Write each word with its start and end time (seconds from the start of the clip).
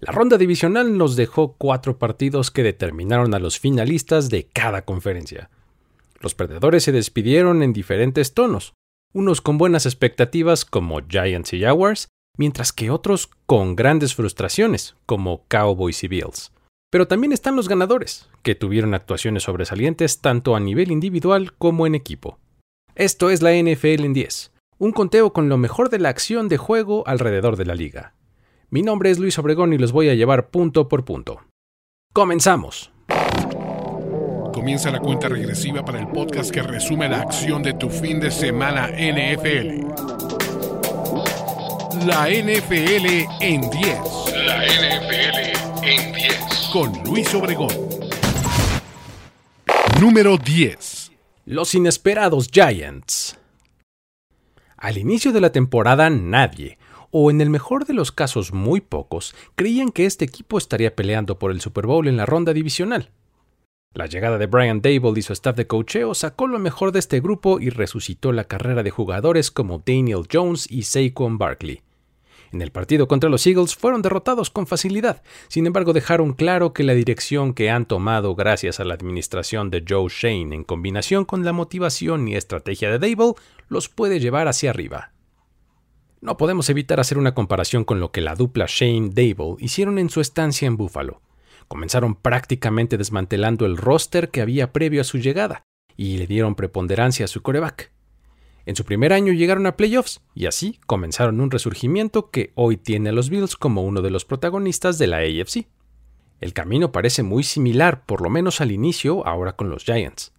La 0.00 0.12
ronda 0.12 0.38
divisional 0.38 0.96
nos 0.96 1.16
dejó 1.16 1.54
cuatro 1.58 1.98
partidos 1.98 2.52
que 2.52 2.62
determinaron 2.62 3.34
a 3.34 3.40
los 3.40 3.58
finalistas 3.58 4.30
de 4.30 4.46
cada 4.46 4.82
conferencia. 4.82 5.50
Los 6.20 6.36
perdedores 6.36 6.84
se 6.84 6.92
despidieron 6.92 7.64
en 7.64 7.72
diferentes 7.72 8.32
tonos, 8.32 8.74
unos 9.12 9.40
con 9.40 9.58
buenas 9.58 9.86
expectativas 9.86 10.64
como 10.64 11.00
Giants 11.08 11.52
y 11.52 11.62
Jaguars, 11.62 12.08
mientras 12.36 12.72
que 12.72 12.90
otros 12.90 13.28
con 13.46 13.74
grandes 13.74 14.14
frustraciones 14.14 14.94
como 15.04 15.44
Cowboys 15.48 16.04
y 16.04 16.08
Bills. 16.08 16.52
Pero 16.90 17.08
también 17.08 17.32
están 17.32 17.56
los 17.56 17.68
ganadores, 17.68 18.28
que 18.42 18.54
tuvieron 18.54 18.94
actuaciones 18.94 19.42
sobresalientes 19.42 20.20
tanto 20.20 20.54
a 20.54 20.60
nivel 20.60 20.92
individual 20.92 21.54
como 21.54 21.86
en 21.88 21.96
equipo. 21.96 22.38
Esto 22.94 23.30
es 23.30 23.42
la 23.42 23.52
NFL 23.52 24.04
en 24.04 24.12
10, 24.12 24.52
un 24.78 24.92
conteo 24.92 25.32
con 25.32 25.48
lo 25.48 25.58
mejor 25.58 25.90
de 25.90 25.98
la 25.98 26.08
acción 26.08 26.48
de 26.48 26.56
juego 26.56 27.02
alrededor 27.06 27.56
de 27.56 27.66
la 27.66 27.74
liga. 27.74 28.14
Mi 28.70 28.82
nombre 28.82 29.10
es 29.10 29.18
Luis 29.18 29.38
Obregón 29.38 29.72
y 29.72 29.78
los 29.78 29.92
voy 29.92 30.10
a 30.10 30.14
llevar 30.14 30.50
punto 30.50 30.88
por 30.88 31.06
punto. 31.06 31.40
¡Comenzamos! 32.12 32.92
Comienza 34.52 34.90
la 34.90 35.00
cuenta 35.00 35.26
regresiva 35.26 35.82
para 35.82 36.00
el 36.00 36.08
podcast 36.08 36.50
que 36.50 36.60
resume 36.60 37.08
la 37.08 37.22
acción 37.22 37.62
de 37.62 37.72
tu 37.72 37.88
fin 37.88 38.20
de 38.20 38.30
semana 38.30 38.88
NFL. 38.88 39.86
La 42.06 42.28
NFL 42.28 43.26
en 43.40 43.62
10. 43.70 43.70
La 44.44 44.66
NFL 44.66 45.86
en 45.86 46.12
10. 46.12 46.70
Con 46.70 46.92
Luis 47.04 47.32
Obregón. 47.32 47.74
Número 49.98 50.36
10. 50.36 51.12
Los 51.46 51.74
inesperados 51.74 52.50
Giants. 52.52 53.38
Al 54.76 54.98
inicio 54.98 55.32
de 55.32 55.40
la 55.40 55.50
temporada 55.50 56.10
nadie, 56.10 56.77
o 57.10 57.30
en 57.30 57.40
el 57.40 57.50
mejor 57.50 57.86
de 57.86 57.94
los 57.94 58.12
casos 58.12 58.52
muy 58.52 58.80
pocos, 58.80 59.34
creían 59.54 59.90
que 59.90 60.06
este 60.06 60.24
equipo 60.24 60.58
estaría 60.58 60.94
peleando 60.94 61.38
por 61.38 61.50
el 61.50 61.60
Super 61.60 61.86
Bowl 61.86 62.08
en 62.08 62.16
la 62.16 62.26
ronda 62.26 62.52
divisional. 62.52 63.10
La 63.94 64.06
llegada 64.06 64.38
de 64.38 64.46
Brian 64.46 64.82
Dable 64.82 65.18
y 65.18 65.22
su 65.22 65.32
staff 65.32 65.56
de 65.56 65.66
cocheo 65.66 66.14
sacó 66.14 66.46
lo 66.46 66.58
mejor 66.58 66.92
de 66.92 66.98
este 66.98 67.20
grupo 67.20 67.58
y 67.58 67.70
resucitó 67.70 68.32
la 68.32 68.44
carrera 68.44 68.82
de 68.82 68.90
jugadores 68.90 69.50
como 69.50 69.82
Daniel 69.84 70.26
Jones 70.30 70.70
y 70.70 70.82
Saquon 70.82 71.38
Barkley. 71.38 71.82
En 72.52 72.62
el 72.62 72.70
partido 72.70 73.08
contra 73.08 73.28
los 73.28 73.46
Eagles 73.46 73.74
fueron 73.74 74.00
derrotados 74.00 74.50
con 74.50 74.66
facilidad, 74.66 75.22
sin 75.48 75.66
embargo 75.66 75.92
dejaron 75.92 76.32
claro 76.32 76.72
que 76.72 76.82
la 76.82 76.94
dirección 76.94 77.52
que 77.52 77.70
han 77.70 77.86
tomado 77.86 78.34
gracias 78.34 78.80
a 78.80 78.84
la 78.84 78.94
administración 78.94 79.70
de 79.70 79.84
Joe 79.86 80.08
Shane 80.08 80.54
en 80.54 80.64
combinación 80.64 81.24
con 81.24 81.44
la 81.44 81.52
motivación 81.52 82.28
y 82.28 82.36
estrategia 82.36 82.90
de 82.90 82.98
Dable 82.98 83.34
los 83.68 83.88
puede 83.88 84.20
llevar 84.20 84.48
hacia 84.48 84.70
arriba. 84.70 85.12
No 86.20 86.36
podemos 86.36 86.68
evitar 86.68 86.98
hacer 86.98 87.16
una 87.16 87.34
comparación 87.34 87.84
con 87.84 88.00
lo 88.00 88.10
que 88.10 88.20
la 88.20 88.34
dupla 88.34 88.66
Shane-Dable 88.66 89.56
hicieron 89.60 89.98
en 89.98 90.10
su 90.10 90.20
estancia 90.20 90.66
en 90.66 90.76
Buffalo. 90.76 91.22
Comenzaron 91.68 92.16
prácticamente 92.16 92.98
desmantelando 92.98 93.66
el 93.66 93.76
roster 93.76 94.30
que 94.30 94.40
había 94.40 94.72
previo 94.72 95.00
a 95.00 95.04
su 95.04 95.18
llegada 95.18 95.62
y 95.96 96.18
le 96.18 96.26
dieron 96.26 96.56
preponderancia 96.56 97.26
a 97.26 97.28
su 97.28 97.42
coreback. 97.42 97.92
En 98.66 98.74
su 98.74 98.84
primer 98.84 99.12
año 99.12 99.32
llegaron 99.32 99.66
a 99.66 99.76
playoffs 99.76 100.20
y 100.34 100.46
así 100.46 100.80
comenzaron 100.86 101.40
un 101.40 101.50
resurgimiento 101.50 102.30
que 102.30 102.52
hoy 102.54 102.76
tiene 102.76 103.10
a 103.10 103.12
los 103.12 103.30
Bills 103.30 103.56
como 103.56 103.82
uno 103.82 104.02
de 104.02 104.10
los 104.10 104.24
protagonistas 104.24 104.98
de 104.98 105.06
la 105.06 105.18
AFC. 105.18 105.68
El 106.40 106.52
camino 106.52 106.90
parece 106.90 107.22
muy 107.22 107.44
similar, 107.44 108.04
por 108.06 108.22
lo 108.22 108.28
menos 108.28 108.60
al 108.60 108.72
inicio, 108.72 109.26
ahora 109.26 109.54
con 109.56 109.70
los 109.70 109.84
Giants. 109.84 110.32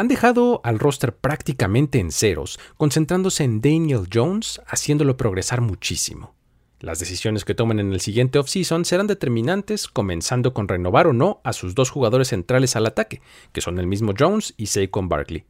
Han 0.00 0.08
dejado 0.08 0.62
al 0.64 0.78
roster 0.78 1.14
prácticamente 1.14 1.98
en 1.98 2.10
ceros, 2.10 2.58
concentrándose 2.78 3.44
en 3.44 3.60
Daniel 3.60 4.08
Jones, 4.10 4.62
haciéndolo 4.66 5.18
progresar 5.18 5.60
muchísimo. 5.60 6.34
Las 6.78 7.00
decisiones 7.00 7.44
que 7.44 7.54
tomen 7.54 7.80
en 7.80 7.92
el 7.92 8.00
siguiente 8.00 8.38
offseason 8.38 8.86
serán 8.86 9.08
determinantes, 9.08 9.88
comenzando 9.88 10.54
con 10.54 10.68
renovar 10.68 11.06
o 11.06 11.12
no 11.12 11.42
a 11.44 11.52
sus 11.52 11.74
dos 11.74 11.90
jugadores 11.90 12.28
centrales 12.28 12.76
al 12.76 12.86
ataque, 12.86 13.20
que 13.52 13.60
son 13.60 13.78
el 13.78 13.86
mismo 13.86 14.14
Jones 14.18 14.54
y 14.56 14.68
Saquon 14.68 15.10
Barkley. 15.10 15.44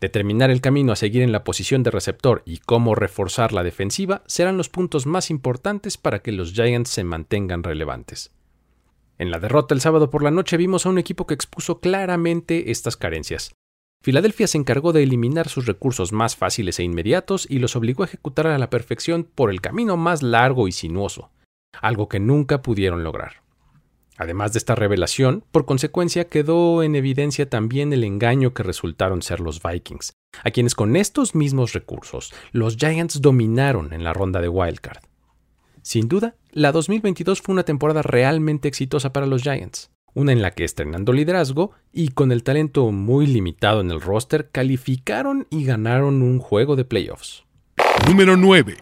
Determinar 0.00 0.52
el 0.52 0.60
camino 0.60 0.92
a 0.92 0.96
seguir 0.96 1.22
en 1.22 1.32
la 1.32 1.42
posición 1.42 1.82
de 1.82 1.90
receptor 1.90 2.44
y 2.46 2.58
cómo 2.58 2.94
reforzar 2.94 3.52
la 3.52 3.64
defensiva 3.64 4.22
serán 4.28 4.56
los 4.56 4.68
puntos 4.68 5.06
más 5.06 5.30
importantes 5.30 5.98
para 5.98 6.20
que 6.20 6.30
los 6.30 6.52
Giants 6.52 6.90
se 6.90 7.02
mantengan 7.02 7.64
relevantes. 7.64 8.30
En 9.18 9.32
la 9.32 9.40
derrota 9.40 9.74
el 9.74 9.80
sábado 9.80 10.10
por 10.10 10.22
la 10.22 10.30
noche 10.30 10.56
vimos 10.56 10.86
a 10.86 10.90
un 10.90 10.98
equipo 10.98 11.26
que 11.26 11.34
expuso 11.34 11.80
claramente 11.80 12.70
estas 12.70 12.96
carencias. 12.96 13.56
Filadelfia 14.02 14.46
se 14.46 14.58
encargó 14.58 14.92
de 14.92 15.02
eliminar 15.02 15.48
sus 15.48 15.66
recursos 15.66 16.12
más 16.12 16.36
fáciles 16.36 16.78
e 16.78 16.84
inmediatos 16.84 17.46
y 17.50 17.58
los 17.58 17.74
obligó 17.76 18.02
a 18.02 18.06
ejecutar 18.06 18.46
a 18.46 18.58
la 18.58 18.70
perfección 18.70 19.24
por 19.24 19.50
el 19.50 19.60
camino 19.60 19.96
más 19.96 20.22
largo 20.22 20.68
y 20.68 20.72
sinuoso, 20.72 21.30
algo 21.80 22.08
que 22.08 22.20
nunca 22.20 22.62
pudieron 22.62 23.02
lograr. 23.02 23.42
Además 24.18 24.52
de 24.52 24.58
esta 24.58 24.74
revelación, 24.74 25.44
por 25.50 25.66
consecuencia 25.66 26.28
quedó 26.28 26.82
en 26.82 26.94
evidencia 26.94 27.50
también 27.50 27.92
el 27.92 28.04
engaño 28.04 28.54
que 28.54 28.62
resultaron 28.62 29.22
ser 29.22 29.40
los 29.40 29.60
Vikings, 29.62 30.12
a 30.42 30.50
quienes 30.50 30.74
con 30.74 30.96
estos 30.96 31.34
mismos 31.34 31.72
recursos 31.72 32.32
los 32.52 32.76
Giants 32.76 33.20
dominaron 33.20 33.92
en 33.92 34.04
la 34.04 34.14
ronda 34.14 34.40
de 34.40 34.48
Wildcard. 34.48 35.02
Sin 35.82 36.08
duda, 36.08 36.36
la 36.50 36.72
2022 36.72 37.42
fue 37.42 37.52
una 37.52 37.64
temporada 37.64 38.02
realmente 38.02 38.68
exitosa 38.68 39.12
para 39.12 39.26
los 39.26 39.42
Giants 39.42 39.90
una 40.16 40.32
en 40.32 40.40
la 40.40 40.52
que 40.52 40.64
estrenando 40.64 41.12
liderazgo 41.12 41.72
y 41.92 42.08
con 42.08 42.32
el 42.32 42.42
talento 42.42 42.90
muy 42.90 43.26
limitado 43.26 43.82
en 43.82 43.90
el 43.90 44.00
roster, 44.00 44.48
calificaron 44.50 45.46
y 45.50 45.66
ganaron 45.66 46.22
un 46.22 46.38
juego 46.38 46.74
de 46.74 46.86
playoffs. 46.86 47.44
Número 48.08 48.38
9. 48.38 48.78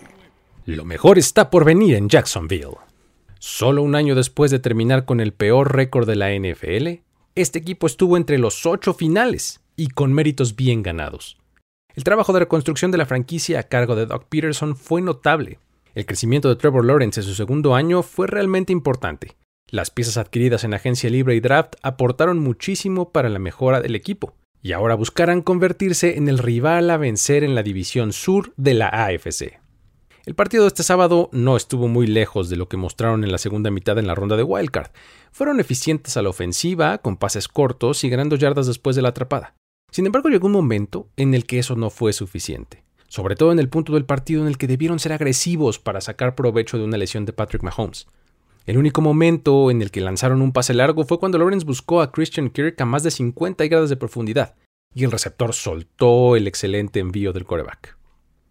Lo 0.66 0.84
mejor 0.84 1.18
está 1.18 1.50
por 1.50 1.64
venir 1.64 1.96
en 1.96 2.08
Jacksonville. 2.08 2.76
Solo 3.40 3.82
un 3.82 3.96
año 3.96 4.14
después 4.14 4.52
de 4.52 4.60
terminar 4.60 5.06
con 5.06 5.18
el 5.18 5.32
peor 5.32 5.74
récord 5.74 6.06
de 6.06 6.14
la 6.14 6.30
NFL, 6.32 7.02
este 7.34 7.58
equipo 7.58 7.88
estuvo 7.88 8.16
entre 8.16 8.38
los 8.38 8.64
ocho 8.64 8.94
finales 8.94 9.60
y 9.74 9.88
con 9.88 10.12
méritos 10.12 10.54
bien 10.54 10.84
ganados. 10.84 11.36
El 11.96 12.04
trabajo 12.04 12.32
de 12.32 12.40
reconstrucción 12.40 12.92
de 12.92 12.98
la 12.98 13.06
franquicia 13.06 13.58
a 13.58 13.64
cargo 13.64 13.96
de 13.96 14.06
Doug 14.06 14.26
Peterson 14.28 14.76
fue 14.76 15.02
notable. 15.02 15.58
El 15.96 16.06
crecimiento 16.06 16.48
de 16.48 16.54
Trevor 16.54 16.84
Lawrence 16.84 17.20
en 17.20 17.26
su 17.26 17.34
segundo 17.34 17.74
año 17.74 18.04
fue 18.04 18.28
realmente 18.28 18.72
importante, 18.72 19.36
las 19.70 19.90
piezas 19.90 20.16
adquiridas 20.16 20.64
en 20.64 20.74
agencia 20.74 21.10
libre 21.10 21.34
y 21.34 21.40
draft 21.40 21.74
aportaron 21.82 22.38
muchísimo 22.38 23.10
para 23.10 23.28
la 23.28 23.38
mejora 23.38 23.80
del 23.80 23.94
equipo, 23.94 24.34
y 24.62 24.72
ahora 24.72 24.94
buscarán 24.94 25.42
convertirse 25.42 26.16
en 26.16 26.28
el 26.28 26.38
rival 26.38 26.90
a 26.90 26.96
vencer 26.96 27.44
en 27.44 27.54
la 27.54 27.62
división 27.62 28.12
sur 28.12 28.52
de 28.56 28.74
la 28.74 28.88
AFC. 28.88 29.60
El 30.26 30.34
partido 30.34 30.64
de 30.64 30.68
este 30.68 30.82
sábado 30.82 31.28
no 31.32 31.54
estuvo 31.54 31.86
muy 31.86 32.06
lejos 32.06 32.48
de 32.48 32.56
lo 32.56 32.66
que 32.66 32.78
mostraron 32.78 33.24
en 33.24 33.30
la 33.30 33.36
segunda 33.36 33.70
mitad 33.70 33.98
en 33.98 34.06
la 34.06 34.14
ronda 34.14 34.38
de 34.38 34.42
Wildcard. 34.42 34.90
Fueron 35.32 35.60
eficientes 35.60 36.16
a 36.16 36.22
la 36.22 36.30
ofensiva, 36.30 36.96
con 36.96 37.18
pases 37.18 37.46
cortos 37.46 38.04
y 38.04 38.08
ganando 38.08 38.36
yardas 38.36 38.66
después 38.66 38.96
de 38.96 39.02
la 39.02 39.10
atrapada. 39.10 39.54
Sin 39.92 40.06
embargo, 40.06 40.30
llegó 40.30 40.46
un 40.46 40.54
momento 40.54 41.10
en 41.16 41.34
el 41.34 41.44
que 41.44 41.58
eso 41.58 41.76
no 41.76 41.90
fue 41.90 42.14
suficiente, 42.14 42.84
sobre 43.06 43.36
todo 43.36 43.52
en 43.52 43.58
el 43.58 43.68
punto 43.68 43.92
del 43.92 44.06
partido 44.06 44.40
en 44.40 44.48
el 44.48 44.56
que 44.56 44.66
debieron 44.66 44.98
ser 44.98 45.12
agresivos 45.12 45.78
para 45.78 46.00
sacar 46.00 46.34
provecho 46.34 46.78
de 46.78 46.84
una 46.84 46.96
lesión 46.96 47.26
de 47.26 47.34
Patrick 47.34 47.62
Mahomes. 47.62 48.06
El 48.66 48.78
único 48.78 49.02
momento 49.02 49.70
en 49.70 49.82
el 49.82 49.90
que 49.90 50.00
lanzaron 50.00 50.40
un 50.40 50.52
pase 50.52 50.72
largo 50.72 51.04
fue 51.04 51.18
cuando 51.18 51.36
Lawrence 51.36 51.66
buscó 51.66 52.00
a 52.00 52.10
Christian 52.10 52.48
Kirk 52.48 52.80
a 52.80 52.86
más 52.86 53.02
de 53.02 53.10
50 53.10 53.66
grados 53.66 53.90
de 53.90 53.96
profundidad, 53.96 54.54
y 54.94 55.04
el 55.04 55.10
receptor 55.10 55.52
soltó 55.52 56.34
el 56.34 56.46
excelente 56.46 57.00
envío 57.00 57.34
del 57.34 57.44
coreback. 57.44 57.98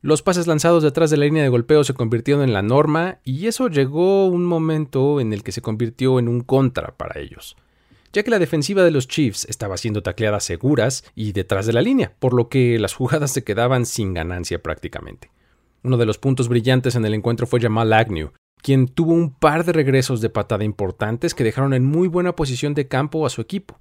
Los 0.02 0.22
pases 0.22 0.46
lanzados 0.46 0.84
detrás 0.84 1.10
de 1.10 1.18
la 1.18 1.26
línea 1.26 1.42
de 1.42 1.50
golpeo 1.50 1.84
se 1.84 1.96
convirtieron 1.96 2.44
en 2.44 2.54
la 2.54 2.62
norma, 2.62 3.22
y 3.24 3.48
eso 3.48 3.70
llegó 3.70 4.28
un 4.28 4.46
momento 4.46 5.20
en 5.20 5.34
el 5.34 5.42
que 5.42 5.52
se 5.52 5.62
convirtió 5.62 6.20
en 6.20 6.28
un 6.28 6.42
contra 6.42 6.96
para 6.96 7.20
ellos, 7.20 7.56
ya 8.12 8.22
que 8.22 8.30
la 8.30 8.38
defensiva 8.38 8.84
de 8.84 8.92
los 8.92 9.08
Chiefs 9.08 9.46
estaba 9.46 9.78
siendo 9.78 10.04
tacleada 10.04 10.42
seguras 10.42 11.06
y 11.16 11.32
detrás 11.32 11.66
de 11.66 11.74
la 11.74 11.82
línea, 11.82 12.14
por 12.20 12.36
lo 12.36 12.50
que 12.50 12.78
las 12.78 12.94
jugadas 12.94 13.32
se 13.32 13.44
quedaban 13.44 13.88
sin 13.88 14.14
ganancia 14.14 14.62
prácticamente. 14.62 15.32
Uno 15.82 15.98
de 15.98 16.06
los 16.06 16.20
puntos 16.20 16.50
brillantes 16.50 16.94
en 16.96 17.06
el 17.06 17.16
encuentro 17.16 17.48
fue 17.48 17.60
Jamal 17.60 17.92
Agnew, 17.94 18.32
quien 18.64 18.88
tuvo 18.88 19.14
un 19.14 19.32
par 19.32 19.66
de 19.66 19.74
regresos 19.74 20.22
de 20.22 20.30
patada 20.30 20.64
importantes 20.64 21.36
que 21.36 21.44
dejaron 21.44 21.74
en 21.76 21.86
muy 21.86 22.08
buena 22.08 22.36
posición 22.36 22.74
de 22.74 22.88
campo 22.88 23.26
a 23.26 23.30
su 23.30 23.42
equipo. 23.42 23.78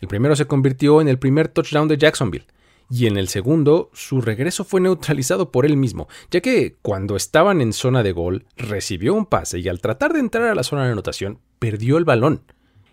El 0.00 0.08
primero 0.08 0.34
se 0.34 0.46
convirtió 0.46 1.00
en 1.00 1.08
el 1.08 1.18
primer 1.18 1.48
touchdown 1.48 1.86
de 1.86 1.98
Jacksonville, 1.98 2.46
y 2.90 3.06
en 3.06 3.16
el 3.16 3.28
segundo 3.28 3.90
su 3.92 4.20
regreso 4.20 4.64
fue 4.64 4.80
neutralizado 4.80 5.52
por 5.52 5.66
él 5.66 5.76
mismo, 5.76 6.08
ya 6.30 6.40
que 6.40 6.76
cuando 6.82 7.14
estaban 7.14 7.60
en 7.60 7.72
zona 7.72 8.02
de 8.02 8.12
gol 8.12 8.46
recibió 8.56 9.14
un 9.14 9.26
pase 9.26 9.58
y 9.58 9.68
al 9.68 9.80
tratar 9.80 10.12
de 10.12 10.20
entrar 10.20 10.48
a 10.48 10.54
la 10.54 10.62
zona 10.62 10.86
de 10.86 10.92
anotación 10.92 11.38
perdió 11.58 11.98
el 11.98 12.04
balón. 12.04 12.42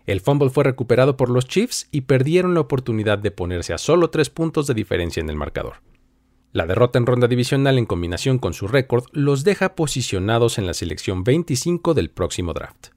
El 0.06 0.20
fumble 0.20 0.50
fue 0.50 0.66
recuperado 0.66 1.16
por 1.16 1.30
los 1.30 1.48
Chiefs 1.48 1.88
y 1.90 2.02
perdieron 2.02 2.54
la 2.54 2.60
oportunidad 2.60 3.18
de 3.18 3.32
ponerse 3.32 3.74
a 3.74 3.78
solo 3.78 4.10
tres 4.10 4.30
puntos 4.30 4.68
de 4.68 4.74
diferencia 4.74 5.22
en 5.22 5.30
el 5.30 5.38
marcador. 5.38 5.76
La 6.54 6.68
derrota 6.68 7.00
en 7.00 7.08
ronda 7.08 7.28
divisional 7.28 7.80
en 7.80 7.88
combinación 7.88 8.38
con 8.38 8.54
su 8.54 8.68
récord 8.68 9.06
los 9.12 9.44
deja 9.44 9.74
posicionados 9.74 10.60
en 10.60 10.68
la 10.68 10.76
selección 10.76 11.24
25 11.24 11.96
del 11.96 12.12
próximo 12.12 12.54
draft. 12.54 12.90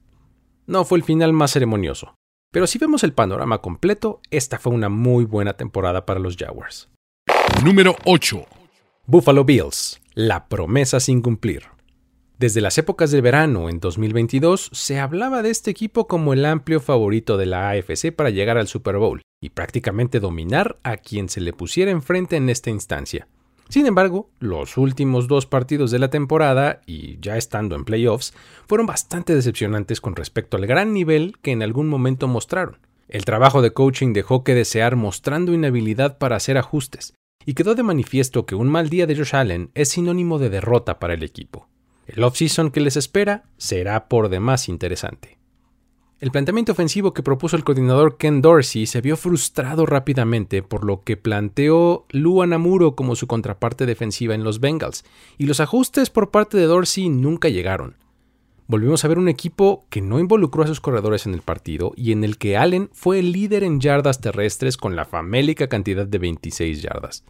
No 0.67 0.85
fue 0.85 0.99
el 0.99 1.03
final 1.03 1.33
más 1.33 1.53
ceremonioso, 1.53 2.13
pero 2.51 2.67
si 2.67 2.77
vemos 2.77 3.03
el 3.03 3.13
panorama 3.13 3.57
completo, 3.57 4.21
esta 4.29 4.59
fue 4.59 4.73
una 4.73 4.89
muy 4.89 5.25
buena 5.25 5.53
temporada 5.53 6.05
para 6.05 6.19
los 6.19 6.37
Jaguars. 6.37 6.91
Número 7.65 7.95
8. 8.05 8.45
Buffalo 9.07 9.43
Bills, 9.43 10.01
la 10.13 10.47
promesa 10.49 10.99
sin 10.99 11.23
cumplir. 11.23 11.63
Desde 12.37 12.61
las 12.61 12.77
épocas 12.77 13.09
de 13.09 13.21
verano 13.21 13.71
en 13.71 13.79
2022 13.79 14.69
se 14.71 14.99
hablaba 14.99 15.41
de 15.41 15.49
este 15.49 15.71
equipo 15.71 16.07
como 16.07 16.33
el 16.33 16.45
amplio 16.45 16.79
favorito 16.79 17.37
de 17.37 17.47
la 17.47 17.71
AFC 17.71 18.13
para 18.15 18.29
llegar 18.29 18.59
al 18.59 18.67
Super 18.67 18.97
Bowl 18.97 19.23
y 19.41 19.49
prácticamente 19.49 20.19
dominar 20.19 20.77
a 20.83 20.97
quien 20.97 21.27
se 21.27 21.41
le 21.41 21.53
pusiera 21.53 21.89
enfrente 21.89 22.35
en 22.35 22.49
esta 22.49 22.69
instancia. 22.69 23.27
Sin 23.69 23.85
embargo, 23.85 24.29
los 24.39 24.77
últimos 24.77 25.27
dos 25.27 25.45
partidos 25.45 25.91
de 25.91 25.99
la 25.99 26.09
temporada, 26.09 26.81
y 26.85 27.19
ya 27.19 27.37
estando 27.37 27.75
en 27.75 27.83
playoffs, 27.83 28.33
fueron 28.65 28.87
bastante 28.87 29.35
decepcionantes 29.35 29.99
con 29.99 30.15
respecto 30.15 30.57
al 30.57 30.65
gran 30.67 30.93
nivel 30.93 31.37
que 31.41 31.51
en 31.51 31.61
algún 31.61 31.89
momento 31.89 32.27
mostraron. 32.27 32.77
El 33.09 33.25
trabajo 33.25 33.61
de 33.61 33.71
coaching 33.71 34.13
dejó 34.13 34.43
que 34.43 34.55
desear 34.55 34.95
mostrando 34.95 35.53
inhabilidad 35.53 36.17
para 36.17 36.37
hacer 36.37 36.57
ajustes, 36.57 37.13
y 37.45 37.53
quedó 37.53 37.75
de 37.75 37.83
manifiesto 37.83 38.45
que 38.45 38.55
un 38.55 38.67
mal 38.67 38.89
día 38.89 39.05
de 39.05 39.15
Josh 39.15 39.35
Allen 39.35 39.71
es 39.73 39.89
sinónimo 39.89 40.39
de 40.39 40.49
derrota 40.49 40.99
para 40.99 41.13
el 41.13 41.23
equipo. 41.23 41.69
El 42.05 42.23
offseason 42.23 42.71
que 42.71 42.79
les 42.79 42.95
espera 42.95 43.43
será 43.57 44.07
por 44.07 44.29
demás 44.29 44.69
interesante. 44.69 45.36
El 46.19 46.31
planteamiento 46.31 46.71
ofensivo 46.71 47.13
que 47.13 47.21
propuso 47.21 47.55
el 47.55 47.63
coordinador 47.63 48.17
Ken 48.17 48.41
Dorsey 48.41 48.87
se 48.87 49.01
vio 49.01 49.17
frustrado 49.17 49.85
rápidamente 49.85 50.63
por 50.63 50.83
lo 50.83 51.03
que 51.03 51.15
planteó 51.15 52.07
Lou 52.09 52.41
Anamuro 52.41 52.95
como 52.95 53.15
su 53.15 53.27
contraparte 53.27 53.85
defensiva 53.85 54.33
en 54.33 54.43
los 54.43 54.59
Bengals, 54.59 55.05
y 55.37 55.45
los 55.45 55.59
ajustes 55.59 56.09
por 56.09 56.31
parte 56.31 56.57
de 56.57 56.65
Dorsey 56.65 57.09
nunca 57.09 57.49
llegaron. 57.49 57.97
Volvimos 58.65 59.05
a 59.05 59.07
ver 59.09 59.19
un 59.19 59.29
equipo 59.29 59.85
que 59.91 60.01
no 60.01 60.19
involucró 60.19 60.63
a 60.63 60.67
sus 60.67 60.81
corredores 60.81 61.27
en 61.27 61.35
el 61.35 61.43
partido 61.43 61.93
y 61.95 62.11
en 62.11 62.23
el 62.23 62.39
que 62.39 62.57
Allen 62.57 62.89
fue 62.93 63.19
el 63.19 63.31
líder 63.31 63.63
en 63.63 63.79
yardas 63.79 64.19
terrestres 64.19 64.75
con 64.75 64.95
la 64.95 65.05
famélica 65.05 65.67
cantidad 65.67 66.07
de 66.07 66.17
26 66.17 66.81
yardas. 66.81 67.25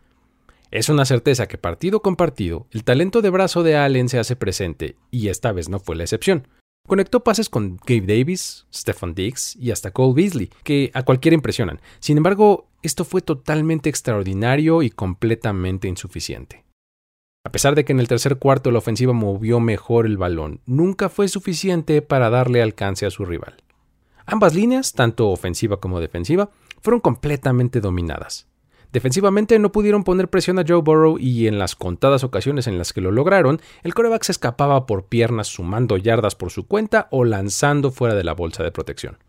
Es 0.72 0.88
una 0.88 1.04
certeza 1.04 1.48
que 1.48 1.58
partido 1.58 2.02
con 2.02 2.16
partido, 2.16 2.68
el 2.72 2.86
talento 2.86 3.22
de 3.22 3.32
brazo 3.32 3.64
de 3.64 3.76
Allen 3.76 4.08
se 4.08 4.18
hace 4.18 4.38
presente, 4.38 4.96
y 5.12 5.28
esta 5.28 5.52
vez 5.52 5.68
no 5.68 5.80
fue 5.80 5.98
la 5.98 6.04
excepción. 6.04 6.48
Conectó 6.88 7.22
pases 7.22 7.50
con 7.50 7.78
Gabe 7.86 8.08
Davis, 8.08 8.66
Stefan 8.74 9.14
Diggs 9.14 9.58
y 9.58 9.72
hasta 9.72 9.92
Cole 9.92 10.14
Beasley, 10.14 10.50
que 10.64 10.90
a 10.94 11.04
cualquiera 11.04 11.36
impresionan. 11.36 11.82
Sin 12.00 12.16
embargo, 12.16 12.70
esto 12.82 13.04
fue 13.04 13.22
totalmente 13.22 13.90
extraordinario 13.90 14.82
y 14.82 14.90
completamente 14.90 15.90
insuficiente. 15.90 16.64
A 17.44 17.52
pesar 17.52 17.76
de 17.76 17.84
que 17.84 17.92
en 17.92 18.00
el 18.00 18.08
tercer 18.08 18.38
cuarto 18.38 18.72
la 18.72 18.80
ofensiva 18.80 19.12
movió 19.12 19.60
mejor 19.60 20.06
el 20.06 20.18
balón, 20.18 20.62
nunca 20.66 21.10
fue 21.10 21.28
suficiente 21.28 22.02
para 22.02 22.30
darle 22.30 22.62
alcance 22.62 23.06
a 23.06 23.12
su 23.12 23.26
rival. 23.26 23.58
Ambas 24.26 24.56
líneas, 24.56 24.94
tanto 24.94 25.30
ofensiva 25.30 25.82
como 25.82 26.00
defensiva, 26.00 26.52
fueron 26.82 27.02
completamente 27.02 27.82
dominadas. 27.82 28.48
Defensivamente 28.98 29.60
no 29.60 29.72
pudieron 29.72 30.04
poner 30.04 30.28
presión 30.28 30.58
a 30.58 30.66
Joe 30.68 30.82
Burrow 30.82 31.20
y 31.20 31.46
en 31.46 31.60
las 31.60 31.76
contadas 31.76 32.24
ocasiones 32.24 32.66
en 32.66 32.80
las 32.80 32.94
que 32.94 33.02
lo 33.02 33.12
lograron, 33.12 33.62
el 33.84 33.94
coreback 33.94 34.24
se 34.24 34.32
escapaba 34.32 34.88
por 34.88 35.06
piernas 35.06 35.50
sumando 35.50 35.98
yardas 35.98 36.34
por 36.34 36.50
su 36.50 36.66
cuenta 36.66 37.08
o 37.12 37.24
lanzando 37.24 37.92
fuera 37.92 38.16
de 38.16 38.24
la 38.24 38.34
bolsa 38.34 38.64
de 38.64 38.72
protección. 38.72 39.20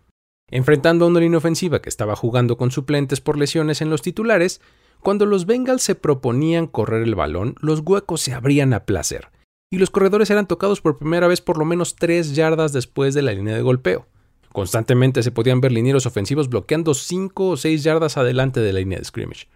Enfrentando 0.50 1.04
a 1.04 1.08
una 1.08 1.20
línea 1.20 1.36
ofensiva 1.36 1.82
que 1.82 1.90
estaba 1.90 2.16
jugando 2.16 2.56
con 2.56 2.70
suplentes 2.70 3.20
por 3.20 3.36
lesiones 3.36 3.82
en 3.82 3.90
los 3.90 4.00
titulares, 4.00 4.62
cuando 5.00 5.26
los 5.26 5.44
Bengals 5.44 5.82
se 5.82 5.94
proponían 5.94 6.66
correr 6.66 7.02
el 7.02 7.14
balón, 7.14 7.54
los 7.60 7.80
huecos 7.80 8.22
se 8.22 8.32
abrían 8.32 8.72
a 8.72 8.86
placer, 8.86 9.28
y 9.70 9.76
los 9.76 9.90
corredores 9.90 10.30
eran 10.30 10.48
tocados 10.48 10.80
por 10.80 10.96
primera 10.96 11.28
vez 11.28 11.42
por 11.42 11.58
lo 11.58 11.66
menos 11.66 11.94
tres 11.94 12.34
yardas 12.34 12.72
después 12.72 13.12
de 13.12 13.20
la 13.20 13.32
línea 13.32 13.54
de 13.54 13.60
golpeo. 13.60 14.06
Constantemente 14.50 15.22
se 15.22 15.30
podían 15.30 15.60
ver 15.60 15.72
linieros 15.72 16.06
ofensivos 16.06 16.48
bloqueando 16.48 16.94
5 16.94 17.48
o 17.50 17.56
6 17.58 17.84
yardas 17.84 18.16
adelante 18.16 18.60
de 18.60 18.72
la 18.72 18.78
línea 18.78 18.98
de 18.98 19.04
scrimmage. 19.04 19.46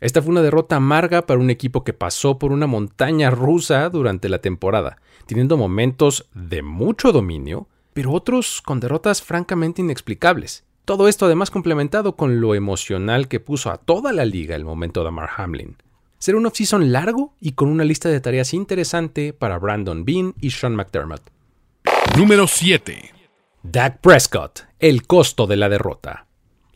Esta 0.00 0.22
fue 0.22 0.30
una 0.30 0.42
derrota 0.42 0.76
amarga 0.76 1.26
para 1.26 1.40
un 1.40 1.50
equipo 1.50 1.82
que 1.82 1.92
pasó 1.92 2.38
por 2.38 2.52
una 2.52 2.66
montaña 2.66 3.30
rusa 3.30 3.88
durante 3.90 4.28
la 4.28 4.38
temporada, 4.38 4.98
teniendo 5.26 5.56
momentos 5.56 6.28
de 6.34 6.62
mucho 6.62 7.10
dominio, 7.10 7.66
pero 7.94 8.12
otros 8.12 8.62
con 8.62 8.78
derrotas 8.78 9.22
francamente 9.22 9.82
inexplicables. 9.82 10.64
Todo 10.84 11.08
esto 11.08 11.26
además 11.26 11.50
complementado 11.50 12.14
con 12.14 12.40
lo 12.40 12.54
emocional 12.54 13.28
que 13.28 13.40
puso 13.40 13.70
a 13.70 13.78
toda 13.78 14.12
la 14.12 14.24
liga 14.24 14.54
el 14.54 14.64
momento 14.64 15.02
de 15.02 15.08
Amar 15.08 15.30
Hamlin. 15.36 15.76
Será 16.18 16.38
un 16.38 16.46
offseason 16.46 16.92
largo 16.92 17.34
y 17.40 17.52
con 17.52 17.68
una 17.68 17.84
lista 17.84 18.08
de 18.08 18.20
tareas 18.20 18.54
interesante 18.54 19.32
para 19.32 19.58
Brandon 19.58 20.04
Bean 20.04 20.34
y 20.40 20.50
Sean 20.50 20.76
McDermott. 20.76 21.22
Número 22.16 22.46
7. 22.46 23.12
Dak 23.64 24.00
Prescott, 24.00 24.60
el 24.78 25.06
costo 25.06 25.46
de 25.46 25.56
la 25.56 25.68
derrota. 25.68 26.27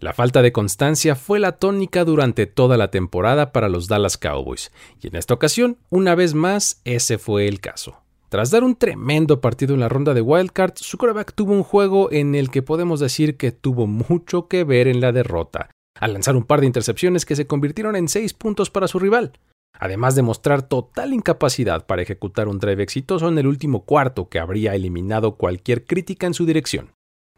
La 0.03 0.13
falta 0.13 0.43
de 0.43 0.51
constancia 0.51 1.15
fue 1.15 1.39
la 1.39 1.53
tónica 1.53 2.05
durante 2.05 2.47
toda 2.47 2.77
la 2.77 2.91
temporada 2.91 3.53
para 3.53 3.69
los 3.69 3.87
Dallas 3.87 4.19
Cowboys, 4.19 4.73
y 5.01 5.07
en 5.07 5.15
esta 5.15 5.33
ocasión, 5.33 5.79
una 5.91 6.17
vez 6.17 6.35
más, 6.35 6.81
ese 6.83 7.19
fue 7.19 7.47
el 7.47 7.61
caso. 7.61 8.03
Tras 8.29 8.51
dar 8.51 8.65
un 8.65 8.75
tremendo 8.75 9.41
partido 9.41 9.75
en 9.75 9.81
la 9.81 9.89
ronda 9.89 10.13
de 10.13 10.21
Wildcard, 10.21 10.73
su 10.75 10.99
quarterback 10.99 11.35
tuvo 11.35 11.53
un 11.53 11.63
juego 11.63 12.11
en 12.11 12.35
el 12.35 12.51
que 12.51 12.63
podemos 12.63 12.99
decir 12.99 13.37
que 13.37 13.53
tuvo 13.53 13.87
mucho 13.87 14.49
que 14.49 14.65
ver 14.65 14.89
en 14.89 15.01
la 15.01 15.13
derrota, 15.13 15.71
al 16.01 16.15
lanzar 16.15 16.35
un 16.35 16.47
par 16.47 16.63
de 16.63 16.67
intercepciones 16.67 17.25
que 17.25 17.37
se 17.37 17.47
convirtieron 17.47 17.95
en 17.95 18.09
seis 18.09 18.35
puntos 18.35 18.71
para 18.71 18.89
su 18.89 18.99
rival, 18.99 19.39
además 19.79 20.17
de 20.17 20.23
mostrar 20.23 20.63
total 20.63 21.13
incapacidad 21.13 21.87
para 21.87 22.03
ejecutar 22.03 22.49
un 22.49 22.59
drive 22.59 22.83
exitoso 22.83 23.29
en 23.29 23.39
el 23.39 23.47
último 23.47 23.85
cuarto 23.85 24.29
que 24.29 24.41
habría 24.41 24.75
eliminado 24.75 25.37
cualquier 25.37 25.85
crítica 25.85 26.27
en 26.27 26.35
su 26.35 26.45
dirección. 26.45 26.91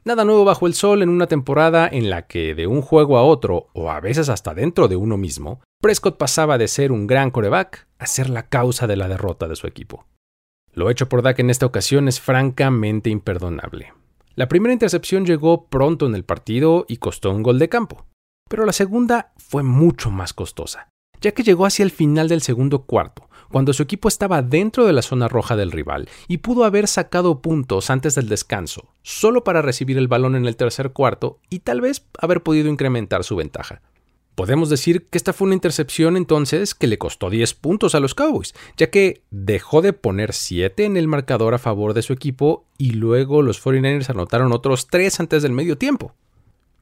Nada 0.06 0.27
nuevo 0.27 0.45
bajo 0.45 0.67
el 0.67 0.75
sol 0.75 1.01
en 1.01 1.09
una 1.09 1.29
temporada 1.29 1.89
en 1.91 2.11
la 2.11 2.27
que 2.27 2.55
de 2.55 2.67
un 2.67 2.83
juego 2.83 3.17
a 3.17 3.23
otro, 3.23 3.69
o 3.73 3.91
a 3.91 4.01
veces 4.01 4.29
hasta 4.29 4.53
dentro 4.53 4.87
de 4.87 4.97
uno 4.97 5.17
mismo, 5.17 5.62
Prescott 5.81 6.19
pasaba 6.19 6.59
de 6.59 6.69
ser 6.69 6.93
un 6.93 7.06
gran 7.06 7.31
coreback 7.31 7.87
a 7.99 8.06
ser 8.06 8.29
la 8.29 8.47
causa 8.47 8.87
de 8.87 8.97
la 8.97 9.09
derrota 9.09 9.49
de 9.49 9.56
su 9.56 9.67
equipo. 9.67 10.05
Lo 10.75 10.91
hecho 10.91 11.09
por 11.09 11.23
Dak 11.23 11.39
en 11.39 11.49
esta 11.49 11.65
ocasión 11.65 12.06
es 12.06 12.21
francamente 12.21 13.09
imperdonable. 13.09 13.95
La 14.35 14.47
primera 14.47 14.75
intercepción 14.75 15.25
llegó 15.25 15.69
pronto 15.69 16.05
en 16.05 16.15
el 16.15 16.25
partido 16.25 16.85
y 16.87 16.99
costó 16.99 17.31
un 17.31 17.43
gol 17.43 17.59
de 17.59 17.71
campo, 17.71 18.05
pero 18.51 18.67
la 18.67 18.73
segunda 18.75 19.33
fue 19.39 19.62
mucho 19.62 20.11
más 20.11 20.35
costosa, 20.35 20.91
ya 21.23 21.33
que 21.33 21.45
llegó 21.45 21.65
hacia 21.65 21.83
el 21.83 21.91
final 21.91 22.29
del 22.29 22.43
segundo 22.43 22.83
cuarto, 22.83 23.31
cuando 23.50 23.73
su 23.73 23.82
equipo 23.82 24.08
estaba 24.08 24.43
dentro 24.43 24.87
de 24.87 24.93
la 24.93 25.02
zona 25.02 25.29
roja 25.29 25.56
del 25.56 25.73
rival 25.73 26.08
y 26.29 26.38
pudo 26.38 26.64
haber 26.64 26.88
sacado 26.88 27.41
puntos 27.41 27.91
antes 27.91 28.14
del 28.14 28.29
descanso, 28.29 28.93
solo 29.02 29.44
para 29.44 29.62
recibir 29.62 29.99
el 29.99 30.08
balón 30.08 30.37
en 30.37 30.46
el 30.46 30.56
tercer 30.56 30.93
cuarto 30.93 31.38
y 31.50 31.61
tal 31.61 31.81
vez 31.81 32.06
haber 32.19 32.43
podido 32.43 32.69
incrementar 32.69 33.25
su 33.25 33.37
ventaja. 33.37 33.82
Podemos 34.35 34.69
decir 34.69 35.06
que 35.06 35.19
esta 35.19 35.32
fue 35.32 35.46
una 35.46 35.55
intercepción 35.55 36.17
entonces 36.17 36.75
que 36.75 36.88
le 36.88 36.99
costó 36.99 37.31
10 37.31 37.55
puntos 37.55 37.94
a 37.94 38.00
los 38.00 38.17
Cowboys, 38.17 38.52
ya 38.76 38.91
que 38.91 39.23
dejó 39.31 39.81
de 39.81 39.93
poner 39.93 40.32
7 40.32 40.85
en 40.85 40.96
el 40.96 41.06
marcador 41.06 41.55
a 41.55 41.58
favor 41.58 41.94
de 41.94 42.02
su 42.02 42.12
equipo 42.12 42.67
y 42.76 42.91
luego 42.93 43.43
los 43.43 43.64
49ers 43.64 44.11
anotaron 44.11 44.53
otros 44.53 44.89
3 44.89 45.20
antes 45.20 45.43
del 45.44 45.53
medio 45.53 45.79
tiempo. 45.79 46.15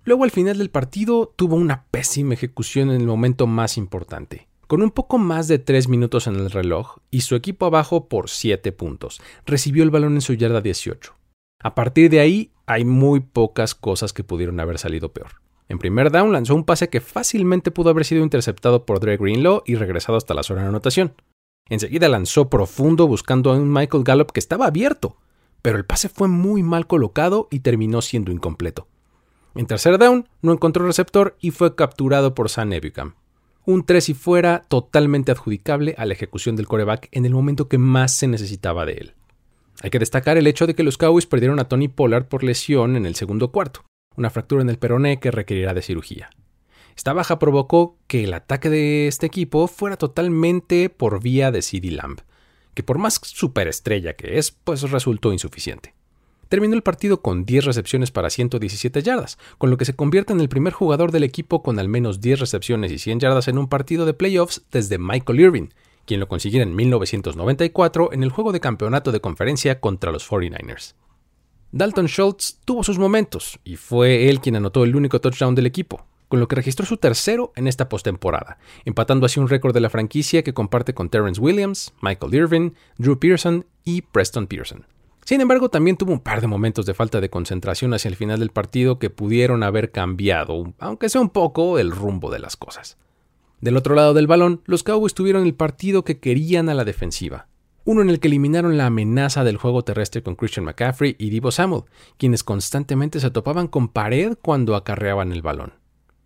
Luego 0.04 0.25
al 0.25 0.31
final 0.31 0.57
del 0.57 0.71
partido 0.71 1.33
tuvo 1.37 1.57
una 1.57 1.85
pésima 1.90 2.33
ejecución 2.35 2.90
en 2.90 3.02
el 3.02 3.07
momento 3.07 3.47
más 3.47 3.76
importante 3.76 4.49
con 4.73 4.83
un 4.83 4.91
poco 4.91 5.19
más 5.19 5.49
de 5.49 5.59
3 5.59 5.88
minutos 5.88 6.26
en 6.26 6.37
el 6.37 6.50
reloj 6.50 6.97
y 7.11 7.21
su 7.21 7.35
equipo 7.35 7.67
abajo 7.67 8.09
por 8.09 8.31
7 8.31 8.73
puntos. 8.73 9.21
Recibió 9.45 9.83
el 9.83 9.91
balón 9.91 10.14
en 10.14 10.23
su 10.23 10.33
yarda 10.33 10.62
18. 10.62 11.14
A 11.62 11.75
partir 11.75 12.09
de 12.09 12.21
ahí, 12.21 12.52
hay 12.64 12.87
muy 12.87 13.21
pocas 13.21 13.75
cosas 13.75 14.14
que 14.14 14.25
pudieron 14.25 14.59
haber 14.61 14.79
salido 14.79 15.12
peor. 15.12 15.43
En 15.69 15.79
primer 15.79 16.11
down 16.11 16.33
lanzó 16.33 16.55
un 16.55 16.64
pase 16.64 16.88
que 16.88 17.02
fácilmente 17.02 17.71
pudo 17.71 17.91
haber 17.91 18.07
sido 18.07 18.23
interceptado 18.23 18.87
por 18.87 18.99
Dre 18.99 19.19
Greenlaw 19.19 19.62
y 19.67 19.75
regresado 19.75 20.17
hasta 20.17 20.33
la 20.33 20.43
zona 20.43 20.62
de 20.62 20.69
anotación. 20.69 21.12
Enseguida 21.69 22.09
lanzó 22.09 22.49
profundo 22.49 23.07
buscando 23.07 23.52
a 23.52 23.57
un 23.57 23.71
Michael 23.71 24.05
Gallup 24.05 24.33
que 24.33 24.41
estaba 24.41 24.69
abierto, 24.69 25.19
pero 25.61 25.76
el 25.76 25.85
pase 25.85 26.09
fue 26.09 26.29
muy 26.29 26.62
mal 26.62 26.87
colocado 26.87 27.47
y 27.50 27.61
terminó 27.61 28.00
siendo 28.00 28.33
incompleto. 28.33 28.88
En 29.55 29.67
tercer 29.67 29.99
down 29.99 30.31
no 30.41 30.50
encontró 30.50 30.87
receptor 30.87 31.37
y 31.43 31.50
fue 31.50 31.75
capturado 31.75 32.35
por 32.35 32.49
San 32.49 32.73
Ebukam 32.73 33.17
un 33.64 33.85
3 33.85 34.09
y 34.09 34.14
fuera 34.14 34.62
totalmente 34.69 35.33
adjudicable 35.33 35.95
a 35.97 36.04
la 36.04 36.14
ejecución 36.14 36.57
del 36.57 36.66
coreback 36.66 37.09
en 37.12 37.26
el 37.26 37.33
momento 37.33 37.69
que 37.69 37.78
más 37.78 38.12
se 38.12 38.26
necesitaba 38.26 38.85
de 38.85 38.92
él. 38.95 39.14
Hay 39.83 39.90
que 39.90 39.99
destacar 39.99 40.37
el 40.37 40.47
hecho 40.47 40.66
de 40.66 40.75
que 40.75 40.83
los 40.83 40.99
Cowboys 40.99 41.26
perdieron 41.26 41.61
a 41.61 41.69
Tony 41.69 41.88
Pollard 41.88 42.26
por 42.26 42.45
lesión 42.45 42.97
en 42.97 43.07
el 43.07 43.14
segundo 43.14 43.52
cuarto, 43.52 43.85
una 44.16 44.31
fractura 44.31 44.62
en 44.62 44.71
el 44.71 44.78
peroné 44.78 45.21
que 45.21 45.31
requerirá 45.31 45.75
de 45.75 45.83
cirugía. 45.83 46.31
Esta 46.97 47.12
baja 47.12 47.38
provocó 47.38 47.99
que 48.07 48.25
el 48.25 48.35
ataque 48.35 48.69
de 48.69 49.09
este 49.09 49.26
equipo 49.26 49.66
fuera 49.66 49.97
totalmente 49.97 50.90
por 50.90 51.23
vía 51.23 51.50
de 51.50 51.62
CD 51.62 51.90
Lamb, 51.90 52.21
que 52.75 52.83
por 52.83 52.99
más 52.99 53.21
superestrella 53.23 54.14
que 54.14 54.38
es, 54.38 54.50
pues 54.50 54.83
resultó 54.90 55.33
insuficiente 55.33 55.95
terminó 56.52 56.75
el 56.75 56.82
partido 56.82 57.23
con 57.23 57.47
10 57.47 57.64
recepciones 57.64 58.11
para 58.11 58.28
117 58.28 59.00
yardas, 59.00 59.38
con 59.56 59.71
lo 59.71 59.78
que 59.78 59.87
se 59.87 59.97
convierte 59.97 60.35
en 60.35 60.40
el 60.42 60.50
primer 60.50 60.75
jugador 60.75 61.11
del 61.11 61.25
equipo 61.25 61.62
con 61.62 61.78
al 61.78 61.88
menos 61.88 62.21
10 62.21 62.40
recepciones 62.40 62.92
y 62.92 62.99
100 62.99 63.21
yardas 63.21 63.49
en 63.49 63.56
un 63.56 63.71
partido 63.71 64.04
de 64.04 64.12
playoffs 64.12 64.61
desde 64.71 64.99
Michael 64.99 65.40
Irving, 65.40 65.68
quien 66.04 66.21
lo 66.21 66.28
consiguiera 66.28 66.64
en 66.64 66.76
1994 66.76 68.12
en 68.12 68.23
el 68.23 68.28
juego 68.28 68.52
de 68.52 68.61
campeonato 68.61 69.12
de 69.12 69.23
conferencia 69.23 69.80
contra 69.80 70.12
los 70.12 70.30
49ers. 70.30 70.92
Dalton 71.71 72.06
Schultz 72.06 72.59
tuvo 72.66 72.85
sus 72.85 72.99
momentos 72.99 73.59
y 73.64 73.76
fue 73.76 74.28
él 74.28 74.40
quien 74.40 74.56
anotó 74.56 74.85
el 74.85 74.94
único 74.94 75.23
touchdown 75.23 75.54
del 75.54 75.64
equipo, 75.64 76.04
con 76.28 76.38
lo 76.38 76.49
que 76.49 76.56
registró 76.56 76.85
su 76.85 76.99
tercero 76.99 77.52
en 77.56 77.66
esta 77.66 77.88
postemporada, 77.88 78.59
empatando 78.85 79.25
así 79.25 79.40
un 79.40 79.49
récord 79.49 79.73
de 79.73 79.80
la 79.80 79.88
franquicia 79.88 80.42
que 80.42 80.52
comparte 80.52 80.92
con 80.92 81.09
Terrence 81.09 81.40
Williams, 81.40 81.94
Michael 82.02 82.35
Irvin, 82.35 82.75
Drew 82.99 83.18
Pearson 83.18 83.64
y 83.85 84.02
Preston 84.02 84.47
Pearson. 84.47 84.85
Sin 85.25 85.41
embargo, 85.41 85.69
también 85.69 85.97
tuvo 85.97 86.12
un 86.12 86.21
par 86.21 86.41
de 86.41 86.49
momentos 86.49 86.85
de 86.85 86.95
falta 86.95 87.21
de 87.21 87.31
concentración 87.31 87.95
hacia 87.95 88.09
el 88.09 88.17
final 88.17 88.41
del 88.41 88.50
partido 88.50 88.99
que 88.99 89.11
pudieron 89.11 89.62
haber 89.62 89.93
cambiado, 89.93 90.73
aunque 90.79 91.09
sea 91.09 91.21
un 91.21 91.31
poco, 91.31 91.79
el 91.79 91.93
rumbo 91.93 92.31
de 92.31 92.41
las 92.41 92.57
cosas. 92.57 92.99
Del 93.61 93.76
otro 93.76 93.95
lado 93.95 94.14
del 94.14 94.26
balón, 94.26 94.62
los 94.64 94.83
Cowboys 94.83 95.14
tuvieron 95.14 95.45
el 95.45 95.55
partido 95.55 96.05
que 96.05 96.19
querían 96.19 96.69
a 96.69 96.75
la 96.75 96.85
defensiva. 96.85 97.47
Uno 97.85 98.02
en 98.02 98.11
el 98.11 98.19
que 98.19 98.29
eliminaron 98.29 98.76
la 98.76 98.87
amenaza 98.87 99.45
del 99.45 99.57
juego 99.57 99.83
terrestre 99.83 100.23
con 100.23 100.35
Christian 100.35 100.64
McCaffrey 100.64 101.14
y 101.19 101.31
Divo 101.31 101.52
Samuel, 101.52 101.85
quienes 102.17 102.43
constantemente 102.43 103.21
se 103.21 103.31
topaban 103.31 103.69
con 103.69 103.88
pared 103.88 104.37
cuando 104.43 104.75
acarreaban 104.75 105.33
el 105.33 105.43
balón. 105.43 105.75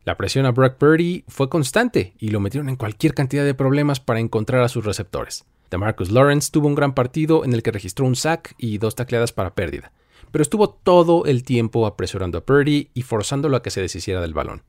La 0.04 0.16
presión 0.16 0.46
a 0.46 0.52
Brock 0.52 0.76
Purdy 0.76 1.24
fue 1.28 1.48
constante 1.48 2.14
y 2.18 2.28
lo 2.28 2.40
metieron 2.40 2.68
en 2.68 2.76
cualquier 2.76 3.12
cantidad 3.12 3.44
de 3.44 3.54
problemas 3.54 4.00
para 4.00 4.20
encontrar 4.20 4.62
a 4.62 4.68
sus 4.68 4.84
receptores. 4.84 5.44
DeMarcus 5.70 6.10
Lawrence 6.10 6.50
tuvo 6.50 6.68
un 6.68 6.74
gran 6.74 6.94
partido 6.94 7.44
en 7.44 7.52
el 7.52 7.62
que 7.62 7.72
registró 7.72 8.06
un 8.06 8.16
sack 8.16 8.54
y 8.58 8.78
dos 8.78 8.94
tacleadas 8.94 9.32
para 9.32 9.54
pérdida, 9.54 9.92
pero 10.30 10.42
estuvo 10.42 10.70
todo 10.70 11.24
el 11.24 11.42
tiempo 11.44 11.86
apresurando 11.86 12.38
a 12.38 12.44
Purdy 12.44 12.90
y 12.94 13.02
forzándolo 13.02 13.56
a 13.56 13.62
que 13.62 13.70
se 13.70 13.80
deshiciera 13.80 14.20
del 14.20 14.34
balón. 14.34 14.62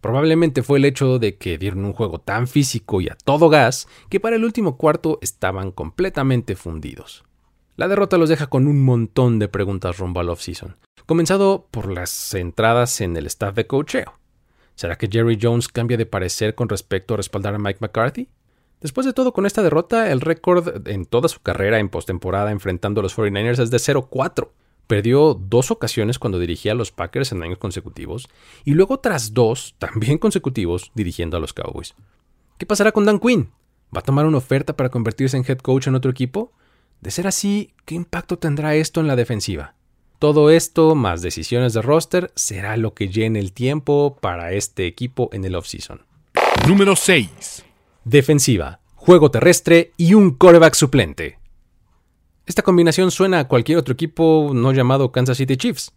Probablemente 0.00 0.62
fue 0.62 0.78
el 0.78 0.84
hecho 0.84 1.18
de 1.18 1.38
que 1.38 1.56
dieron 1.56 1.84
un 1.84 1.94
juego 1.94 2.18
tan 2.18 2.46
físico 2.46 3.00
y 3.00 3.08
a 3.08 3.16
todo 3.24 3.48
gas 3.48 3.88
que 4.10 4.20
para 4.20 4.36
el 4.36 4.44
último 4.44 4.76
cuarto 4.76 5.18
estaban 5.22 5.72
completamente 5.72 6.56
fundidos. 6.56 7.24
La 7.76 7.88
derrota 7.88 8.18
los 8.18 8.28
deja 8.28 8.46
con 8.48 8.66
un 8.68 8.84
montón 8.84 9.38
de 9.38 9.48
preguntas 9.48 9.98
rumbo 9.98 10.20
al 10.20 10.28
offseason, 10.28 10.76
comenzado 11.06 11.68
por 11.70 11.90
las 11.90 12.34
entradas 12.34 13.00
en 13.00 13.16
el 13.16 13.26
staff 13.26 13.54
de 13.54 13.66
coacheo. 13.66 14.12
¿Será 14.74 14.96
que 14.96 15.08
Jerry 15.10 15.38
Jones 15.40 15.68
cambia 15.68 15.96
de 15.96 16.06
parecer 16.06 16.54
con 16.54 16.68
respecto 16.68 17.14
a 17.14 17.16
respaldar 17.16 17.54
a 17.54 17.58
Mike 17.58 17.78
McCarthy? 17.80 18.28
Después 18.84 19.06
de 19.06 19.14
todo, 19.14 19.32
con 19.32 19.46
esta 19.46 19.62
derrota, 19.62 20.12
el 20.12 20.20
récord 20.20 20.86
en 20.86 21.06
toda 21.06 21.30
su 21.30 21.40
carrera 21.40 21.78
en 21.78 21.88
postemporada 21.88 22.50
enfrentando 22.50 23.00
a 23.00 23.02
los 23.02 23.16
49ers 23.16 23.62
es 23.62 23.70
de 23.70 23.78
0-4. 23.78 24.50
Perdió 24.86 25.32
dos 25.32 25.70
ocasiones 25.70 26.18
cuando 26.18 26.38
dirigía 26.38 26.72
a 26.72 26.74
los 26.74 26.92
Packers 26.92 27.32
en 27.32 27.42
años 27.42 27.56
consecutivos 27.56 28.28
y 28.62 28.72
luego 28.72 29.00
tras 29.00 29.32
dos, 29.32 29.74
también 29.78 30.18
consecutivos, 30.18 30.92
dirigiendo 30.94 31.38
a 31.38 31.40
los 31.40 31.54
Cowboys. 31.54 31.94
¿Qué 32.58 32.66
pasará 32.66 32.92
con 32.92 33.06
Dan 33.06 33.20
Quinn? 33.20 33.48
¿Va 33.84 34.00
a 34.00 34.04
tomar 34.04 34.26
una 34.26 34.36
oferta 34.36 34.76
para 34.76 34.90
convertirse 34.90 35.38
en 35.38 35.46
head 35.48 35.60
coach 35.60 35.86
en 35.86 35.94
otro 35.94 36.10
equipo? 36.10 36.52
De 37.00 37.10
ser 37.10 37.26
así, 37.26 37.72
¿qué 37.86 37.94
impacto 37.94 38.36
tendrá 38.38 38.74
esto 38.74 39.00
en 39.00 39.06
la 39.06 39.16
defensiva? 39.16 39.76
Todo 40.18 40.50
esto, 40.50 40.94
más 40.94 41.22
decisiones 41.22 41.72
de 41.72 41.80
roster, 41.80 42.32
será 42.34 42.76
lo 42.76 42.92
que 42.92 43.08
llene 43.08 43.38
el 43.38 43.54
tiempo 43.54 44.18
para 44.20 44.52
este 44.52 44.86
equipo 44.86 45.30
en 45.32 45.46
el 45.46 45.54
offseason. 45.54 46.02
Número 46.68 46.94
6 46.96 47.64
defensiva, 48.04 48.80
juego 48.94 49.30
terrestre 49.30 49.92
y 49.96 50.14
un 50.14 50.32
coreback 50.32 50.74
suplente. 50.74 51.38
Esta 52.46 52.62
combinación 52.62 53.10
suena 53.10 53.40
a 53.40 53.48
cualquier 53.48 53.78
otro 53.78 53.94
equipo 53.94 54.50
no 54.54 54.72
llamado 54.72 55.12
Kansas 55.12 55.38
City 55.38 55.56
Chiefs, 55.56 55.92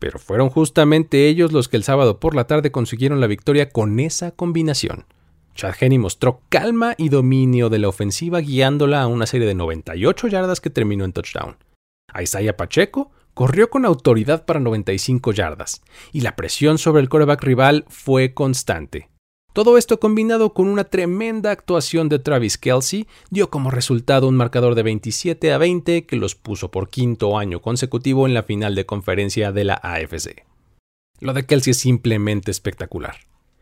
pero 0.00 0.18
fueron 0.18 0.50
justamente 0.50 1.28
ellos 1.28 1.52
los 1.52 1.68
que 1.68 1.76
el 1.76 1.84
sábado 1.84 2.18
por 2.18 2.34
la 2.34 2.48
tarde 2.48 2.72
consiguieron 2.72 3.20
la 3.20 3.28
victoria 3.28 3.70
con 3.70 4.00
esa 4.00 4.32
combinación. 4.32 5.06
Chad 5.54 5.74
Henney 5.78 5.98
mostró 5.98 6.40
calma 6.48 6.94
y 6.98 7.08
dominio 7.08 7.68
de 7.68 7.78
la 7.78 7.88
ofensiva 7.88 8.40
guiándola 8.40 9.02
a 9.02 9.06
una 9.06 9.26
serie 9.26 9.46
de 9.46 9.54
98 9.54 10.26
yardas 10.26 10.60
que 10.60 10.70
terminó 10.70 11.04
en 11.04 11.12
touchdown. 11.12 11.56
Isaiah 12.20 12.56
Pacheco 12.56 13.12
corrió 13.34 13.70
con 13.70 13.84
autoridad 13.84 14.44
para 14.44 14.60
95 14.60 15.32
yardas, 15.32 15.82
y 16.12 16.22
la 16.22 16.34
presión 16.36 16.78
sobre 16.78 17.02
el 17.02 17.08
coreback 17.08 17.42
rival 17.42 17.84
fue 17.88 18.34
constante. 18.34 19.11
Todo 19.52 19.76
esto 19.76 20.00
combinado 20.00 20.54
con 20.54 20.66
una 20.66 20.84
tremenda 20.84 21.50
actuación 21.50 22.08
de 22.08 22.18
Travis 22.18 22.56
Kelsey 22.56 23.06
dio 23.28 23.50
como 23.50 23.70
resultado 23.70 24.26
un 24.26 24.34
marcador 24.34 24.74
de 24.74 24.82
27 24.82 25.52
a 25.52 25.58
20 25.58 26.06
que 26.06 26.16
los 26.16 26.34
puso 26.34 26.70
por 26.70 26.88
quinto 26.88 27.36
año 27.36 27.60
consecutivo 27.60 28.26
en 28.26 28.32
la 28.32 28.44
final 28.44 28.74
de 28.74 28.86
conferencia 28.86 29.52
de 29.52 29.64
la 29.64 29.74
AFC. 29.74 30.46
Lo 31.20 31.34
de 31.34 31.44
Kelsey 31.44 31.72
es 31.72 31.78
simplemente 31.78 32.50
espectacular. 32.50 33.16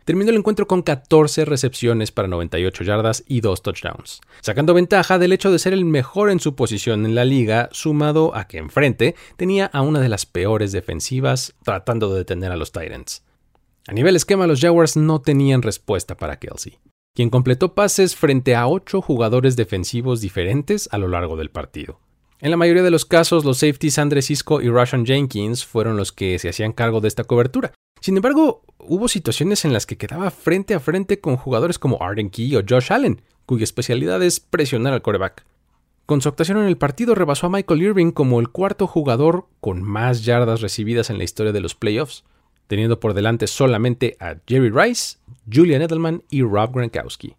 Terminó 0.04 0.30
el 0.30 0.36
encuentro 0.36 0.68
con 0.68 0.82
14 0.82 1.44
recepciones 1.44 2.12
para 2.12 2.28
98 2.28 2.84
yardas 2.84 3.24
y 3.26 3.40
2 3.40 3.60
touchdowns, 3.60 4.20
sacando 4.42 4.74
ventaja 4.74 5.18
del 5.18 5.32
hecho 5.32 5.50
de 5.50 5.58
ser 5.58 5.72
el 5.72 5.84
mejor 5.84 6.30
en 6.30 6.38
su 6.38 6.54
posición 6.54 7.04
en 7.04 7.16
la 7.16 7.24
liga, 7.24 7.68
sumado 7.72 8.36
a 8.36 8.46
que 8.46 8.58
enfrente 8.58 9.16
tenía 9.36 9.66
a 9.66 9.82
una 9.82 9.98
de 9.98 10.08
las 10.08 10.24
peores 10.24 10.70
defensivas 10.70 11.54
tratando 11.64 12.12
de 12.12 12.18
detener 12.18 12.52
a 12.52 12.56
los 12.56 12.70
Titans. 12.70 13.24
A 13.86 13.92
nivel 13.92 14.14
esquema, 14.14 14.46
los 14.46 14.60
Jaguars 14.60 14.96
no 14.96 15.20
tenían 15.20 15.62
respuesta 15.62 16.16
para 16.16 16.38
Kelsey, 16.38 16.78
quien 17.14 17.30
completó 17.30 17.74
pases 17.74 18.14
frente 18.14 18.54
a 18.54 18.66
ocho 18.66 19.00
jugadores 19.00 19.56
defensivos 19.56 20.20
diferentes 20.20 20.88
a 20.92 20.98
lo 20.98 21.08
largo 21.08 21.36
del 21.36 21.50
partido. 21.50 21.98
En 22.40 22.50
la 22.50 22.56
mayoría 22.56 22.82
de 22.82 22.90
los 22.90 23.04
casos, 23.04 23.44
los 23.44 23.58
safeties 23.58 23.98
Andre 23.98 24.22
Cisco 24.22 24.62
y 24.62 24.68
Rashan 24.68 25.04
Jenkins 25.06 25.64
fueron 25.64 25.96
los 25.96 26.12
que 26.12 26.38
se 26.38 26.48
hacían 26.48 26.72
cargo 26.72 27.00
de 27.00 27.08
esta 27.08 27.24
cobertura. 27.24 27.72
Sin 28.00 28.16
embargo, 28.16 28.62
hubo 28.78 29.08
situaciones 29.08 29.64
en 29.64 29.72
las 29.72 29.84
que 29.86 29.98
quedaba 29.98 30.30
frente 30.30 30.74
a 30.74 30.80
frente 30.80 31.20
con 31.20 31.36
jugadores 31.36 31.78
como 31.78 32.02
Arden 32.02 32.30
Key 32.30 32.56
o 32.56 32.62
Josh 32.66 32.92
Allen, 32.92 33.22
cuya 33.44 33.64
especialidad 33.64 34.22
es 34.22 34.40
presionar 34.40 34.92
al 34.92 35.02
coreback. 35.02 35.44
Con 36.06 36.20
su 36.20 36.28
actuación 36.28 36.58
en 36.58 36.64
el 36.64 36.78
partido 36.78 37.14
rebasó 37.14 37.46
a 37.46 37.50
Michael 37.50 37.82
Irving 37.82 38.10
como 38.12 38.40
el 38.40 38.48
cuarto 38.48 38.86
jugador 38.86 39.46
con 39.60 39.82
más 39.82 40.24
yardas 40.24 40.60
recibidas 40.60 41.10
en 41.10 41.18
la 41.18 41.24
historia 41.24 41.52
de 41.52 41.60
los 41.60 41.74
playoffs 41.74 42.24
teniendo 42.70 43.00
por 43.00 43.14
delante 43.14 43.48
solamente 43.48 44.16
a 44.20 44.36
Jerry 44.46 44.70
Rice, 44.70 45.18
Julian 45.52 45.82
Edelman 45.82 46.22
y 46.30 46.42
Rob 46.42 46.72
Gronkowski. 46.72 47.34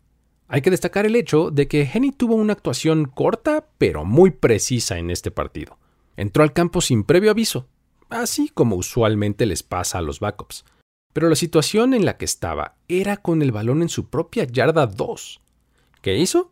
Hay 0.49 0.61
que 0.61 0.71
destacar 0.71 1.05
el 1.05 1.15
hecho 1.15 1.51
de 1.51 1.69
que 1.69 1.89
Henny 1.89 2.11
tuvo 2.11 2.35
una 2.35 2.51
actuación 2.51 3.05
corta 3.05 3.65
pero 3.77 4.03
muy 4.03 4.31
precisa 4.31 4.97
en 4.97 5.09
este 5.09 5.31
partido. 5.31 5.77
Entró 6.17 6.43
al 6.43 6.51
campo 6.51 6.81
sin 6.81 7.05
previo 7.05 7.31
aviso, 7.31 7.69
así 8.09 8.49
como 8.49 8.75
usualmente 8.75 9.45
les 9.45 9.63
pasa 9.63 9.99
a 9.99 10.01
los 10.01 10.19
backups. 10.19 10.65
Pero 11.13 11.29
la 11.29 11.37
situación 11.37 11.93
en 11.93 12.03
la 12.03 12.17
que 12.17 12.25
estaba 12.25 12.75
era 12.89 13.15
con 13.15 13.41
el 13.41 13.53
balón 13.53 13.83
en 13.83 13.89
su 13.89 14.09
propia 14.09 14.43
yarda 14.43 14.85
2. 14.85 15.39
¿Qué 16.01 16.17
hizo? 16.17 16.51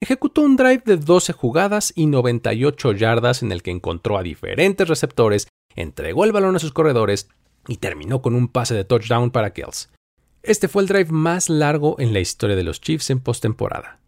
Ejecutó 0.00 0.42
un 0.42 0.54
drive 0.54 0.82
de 0.86 0.98
12 0.98 1.32
jugadas 1.32 1.92
y 1.96 2.06
98 2.06 2.92
yardas 2.92 3.42
en 3.42 3.50
el 3.50 3.64
que 3.64 3.72
encontró 3.72 4.18
a 4.18 4.22
diferentes 4.22 4.86
receptores, 4.86 5.48
entregó 5.74 6.24
el 6.24 6.30
balón 6.30 6.54
a 6.54 6.60
sus 6.60 6.72
corredores 6.72 7.28
y 7.70 7.76
terminó 7.76 8.20
con 8.20 8.34
un 8.34 8.48
pase 8.48 8.74
de 8.74 8.84
touchdown 8.84 9.30
para 9.30 9.52
Kells. 9.52 9.90
Este 10.42 10.66
fue 10.66 10.82
el 10.82 10.88
drive 10.88 11.12
más 11.12 11.48
largo 11.48 11.94
en 12.00 12.12
la 12.12 12.18
historia 12.18 12.56
de 12.56 12.64
los 12.64 12.80
Chiefs 12.80 13.10
en 13.10 13.20
postemporada. 13.20 14.00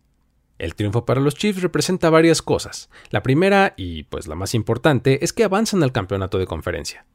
El 0.59 0.75
triunfo 0.75 1.07
para 1.07 1.21
los 1.21 1.37
Chiefs 1.37 1.62
representa 1.62 2.11
varias 2.11 2.42
cosas. 2.42 2.90
La 3.11 3.23
primera, 3.23 3.75
y 3.76 4.02
pues 4.02 4.26
la 4.26 4.35
más 4.35 4.54
importante, 4.54 5.25
es 5.25 5.33
que 5.33 5.45
avanzan 5.45 5.85
al 5.85 5.92
campeonato 5.92 6.38
de 6.38 6.47
conferencia. 6.49 7.07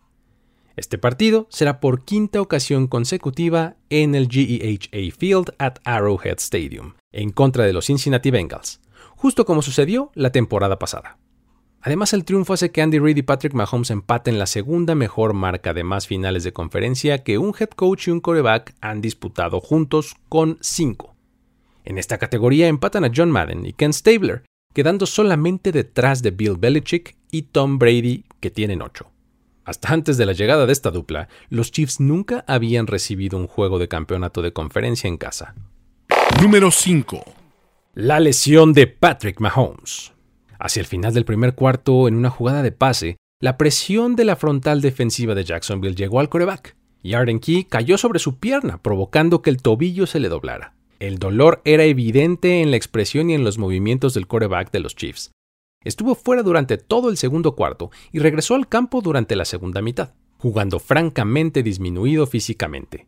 Este 0.78 0.98
partido 0.98 1.48
será 1.50 1.82
por 1.82 2.06
quinta 2.06 2.40
ocasión 2.40 2.88
consecutiva 2.88 3.76
en 3.90 4.16
el 4.16 4.30
GEHA 4.30 5.14
Field 5.18 5.54
at 5.58 5.80
Arrowhead 5.84 6.38
Stadium, 6.38 6.94
en 7.12 7.32
contra 7.32 7.66
de 7.66 7.74
los 7.74 7.88
Cincinnati 7.88 8.32
Bengals, 8.32 8.80
justo 9.18 9.46
como 9.46 9.62
sucedió 9.62 10.12
la 10.16 10.32
temporada 10.32 10.80
pasada. 10.80 11.18
Además, 11.88 12.12
el 12.12 12.26
triunfo 12.26 12.52
hace 12.52 12.70
que 12.70 12.82
Andy 12.82 13.00
Reid 13.00 13.16
y 13.16 13.22
Patrick 13.22 13.54
Mahomes 13.54 13.92
empaten 13.92 14.38
la 14.38 14.46
segunda 14.46 14.94
mejor 14.94 15.34
marca 15.34 15.74
de 15.74 15.86
más 15.86 16.06
finales 16.06 16.44
de 16.44 16.52
conferencia 16.52 17.24
que 17.24 17.38
un 17.38 17.56
head 17.58 17.70
coach 17.70 18.10
y 18.10 18.12
un 18.12 18.20
coreback 18.20 18.76
han 18.82 19.00
disputado 19.00 19.62
juntos 19.62 20.18
con 20.28 20.58
cinco. 20.60 21.16
En 21.86 21.98
esta 21.98 22.18
categoría 22.18 22.68
empatan 22.68 23.06
a 23.06 23.12
John 23.16 23.32
Madden 23.32 23.66
y 23.66 23.72
Ken 23.72 23.94
Stabler, 23.94 24.44
quedando 24.74 25.06
solamente 25.06 25.72
detrás 25.72 26.22
de 26.22 26.32
Bill 26.32 26.58
Belichick 26.58 27.16
y 27.32 27.44
Tom 27.44 27.80
Brady, 27.80 28.26
que 28.42 28.52
tienen 28.52 28.82
ocho. 28.82 29.10
Hasta 29.64 29.94
antes 29.94 30.18
de 30.18 30.26
la 30.26 30.34
llegada 30.34 30.66
de 30.66 30.74
esta 30.74 30.92
dupla, 30.92 31.30
los 31.48 31.72
Chiefs 31.72 32.02
nunca 32.02 32.44
habían 32.50 32.88
recibido 32.88 33.38
un 33.38 33.48
juego 33.48 33.80
de 33.80 33.88
campeonato 33.88 34.42
de 34.42 34.52
conferencia 34.52 35.08
en 35.08 35.16
casa. 35.16 35.56
Número 36.42 36.70
5. 36.70 37.24
La 37.94 38.20
lesión 38.20 38.74
de 38.74 38.88
Patrick 38.88 39.40
Mahomes. 39.40 40.12
Hacia 40.60 40.80
el 40.80 40.86
final 40.86 41.14
del 41.14 41.26
primer 41.26 41.56
cuarto, 41.56 42.08
en 42.08 42.16
una 42.16 42.30
jugada 42.30 42.64
de 42.64 42.72
pase, 42.72 43.18
la 43.40 43.58
presión 43.58 44.16
de 44.16 44.26
la 44.26 44.36
frontal 44.36 44.82
defensiva 44.82 45.36
de 45.36 45.44
Jacksonville 45.44 45.96
llegó 45.96 46.20
al 46.20 46.30
coreback, 46.30 46.76
y 47.04 47.14
Arden 47.14 47.40
Key 47.40 47.66
cayó 47.66 47.98
sobre 47.98 48.20
su 48.20 48.40
pierna, 48.40 48.82
provocando 48.82 49.42
que 49.42 49.50
el 49.50 49.62
tobillo 49.62 50.08
se 50.08 50.20
le 50.20 50.30
doblara. 50.30 50.74
El 51.00 51.20
dolor 51.20 51.62
era 51.64 51.84
evidente 51.84 52.62
en 52.62 52.72
la 52.72 52.78
expresión 52.78 53.30
y 53.30 53.36
en 53.36 53.44
los 53.44 53.60
movimientos 53.60 54.16
del 54.16 54.26
coreback 54.26 54.72
de 54.72 54.80
los 54.80 54.96
Chiefs. 54.96 55.32
Estuvo 55.84 56.16
fuera 56.16 56.42
durante 56.42 56.78
todo 56.78 57.10
el 57.10 57.18
segundo 57.18 57.56
cuarto 57.56 57.92
y 58.12 58.20
regresó 58.20 58.56
al 58.56 58.68
campo 58.68 59.02
durante 59.02 59.36
la 59.36 59.46
segunda 59.46 59.82
mitad, 59.84 60.16
jugando 60.40 60.80
francamente 60.80 61.62
disminuido 61.62 62.26
físicamente. 62.26 63.08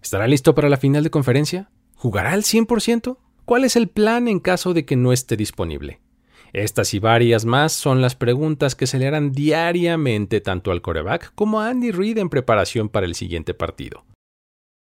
¿Estará 0.00 0.28
listo 0.28 0.54
para 0.54 0.68
la 0.68 0.76
final 0.76 1.02
de 1.02 1.10
conferencia? 1.10 1.70
¿Jugará 1.96 2.32
al 2.32 2.42
100%? 2.42 3.18
¿Cuál 3.44 3.64
es 3.64 3.74
el 3.74 3.88
plan 3.88 4.28
en 4.28 4.38
caso 4.38 4.72
de 4.72 4.84
que 4.84 4.94
no 4.94 5.12
esté 5.12 5.36
disponible? 5.36 6.00
Estas 6.54 6.94
y 6.94 7.00
varias 7.00 7.44
más 7.44 7.72
son 7.72 8.00
las 8.00 8.14
preguntas 8.14 8.76
que 8.76 8.86
se 8.86 9.00
le 9.00 9.08
harán 9.08 9.32
diariamente 9.32 10.40
tanto 10.40 10.70
al 10.70 10.82
coreback 10.82 11.34
como 11.34 11.60
a 11.60 11.68
Andy 11.68 11.90
Reid 11.90 12.16
en 12.18 12.28
preparación 12.28 12.88
para 12.88 13.06
el 13.06 13.16
siguiente 13.16 13.54
partido. 13.54 14.04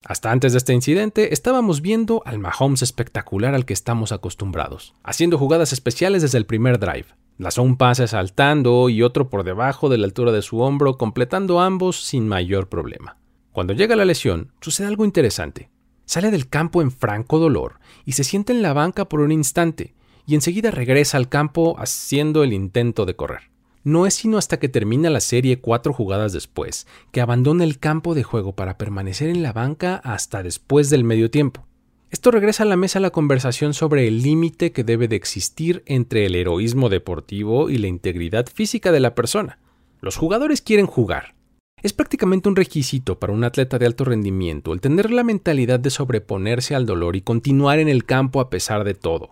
Hasta 0.04 0.32
antes 0.32 0.54
de 0.54 0.58
este 0.58 0.74
incidente 0.74 1.36
estábamos 1.36 1.82
viendo 1.82 2.24
al 2.26 2.40
Mahomes 2.40 2.82
espectacular 2.82 3.54
al 3.54 3.66
que 3.66 3.74
estamos 3.74 4.12
acostumbrados, 4.12 4.96
haciendo 5.04 5.38
jugadas 5.38 5.72
especiales 5.72 6.24
desde 6.24 6.40
el 6.40 6.48
primer 6.48 6.80
drive. 6.80 7.06
Lanzó 7.38 7.62
un 7.62 7.78
pase 7.78 8.08
saltando 8.08 8.90
y 8.90 9.04
otro 9.04 9.30
por 9.30 9.44
debajo 9.44 9.88
de 9.88 10.00
la 10.00 10.08
altura 10.08 10.32
de 10.32 10.42
su 10.42 10.62
hombro, 10.62 10.98
completando 10.98 11.62
ambos 11.62 12.04
sin 12.04 12.28
mayor 12.28 12.70
problema. 12.70 13.18
Cuando 13.52 13.74
llega 13.74 13.96
la 13.96 14.06
lesión, 14.06 14.52
sucede 14.62 14.88
algo 14.88 15.06
interesante. 15.06 15.70
Sale 16.06 16.32
del 16.32 16.50
campo 16.50 16.82
en 16.82 16.90
franco 16.90 17.38
dolor 17.38 17.80
y 18.04 18.14
se 18.14 18.24
sienta 18.24 18.52
en 18.52 18.64
la 18.64 18.74
banca 18.74 19.06
por 19.06 19.20
un 19.20 19.32
instante, 19.32 19.94
y 20.26 20.36
enseguida 20.36 20.72
regresa 20.72 21.18
al 21.18 21.30
campo 21.30 21.76
haciendo 21.80 22.44
el 22.44 22.54
intento 22.54 23.06
de 23.06 23.16
correr. 23.16 23.52
No 23.84 24.06
es 24.06 24.14
sino 24.14 24.38
hasta 24.38 24.60
que 24.60 24.70
termina 24.70 25.10
la 25.10 25.22
serie 25.22 25.60
cuatro 25.60 25.92
jugadas 25.92 26.34
después 26.34 26.86
que 27.12 27.22
abandona 27.22 27.64
el 27.64 27.80
campo 27.80 28.14
de 28.14 28.24
juego 28.24 28.54
para 28.54 28.78
permanecer 28.78 29.30
en 29.30 29.42
la 29.42 29.54
banca 29.54 29.96
hasta 30.04 30.44
después 30.44 30.92
del 30.92 31.04
medio 31.04 31.32
tiempo. 31.32 31.66
Esto 32.12 32.30
regresa 32.30 32.64
a 32.64 32.68
la 32.68 32.76
mesa 32.76 33.00
la 33.00 33.10
conversación 33.10 33.74
sobre 33.74 34.08
el 34.08 34.22
límite 34.22 34.72
que 34.72 34.84
debe 34.84 35.08
de 35.08 35.16
existir 35.16 35.82
entre 35.88 36.26
el 36.26 36.36
heroísmo 36.36 36.90
deportivo 36.90 37.70
y 37.70 37.78
la 37.78 37.88
integridad 37.88 38.46
física 38.54 38.92
de 38.92 39.00
la 39.00 39.16
persona. 39.16 39.58
Los 40.00 40.18
jugadores 40.18 40.62
quieren 40.62 40.86
jugar. 40.86 41.34
Es 41.82 41.94
prácticamente 41.94 42.50
un 42.50 42.56
requisito 42.56 43.18
para 43.18 43.34
un 43.34 43.44
atleta 43.44 43.80
de 43.80 43.88
alto 43.88 44.04
rendimiento 44.04 44.74
el 44.74 44.82
tener 44.82 45.10
la 45.10 45.24
mentalidad 45.24 45.80
de 45.80 45.90
sobreponerse 45.90 46.76
al 46.76 46.86
dolor 46.86 47.16
y 47.16 47.22
continuar 47.22 47.80
en 47.80 47.88
el 47.88 48.06
campo 48.06 48.42
a 48.42 48.52
pesar 48.52 48.84
de 48.84 48.94
todo 48.94 49.32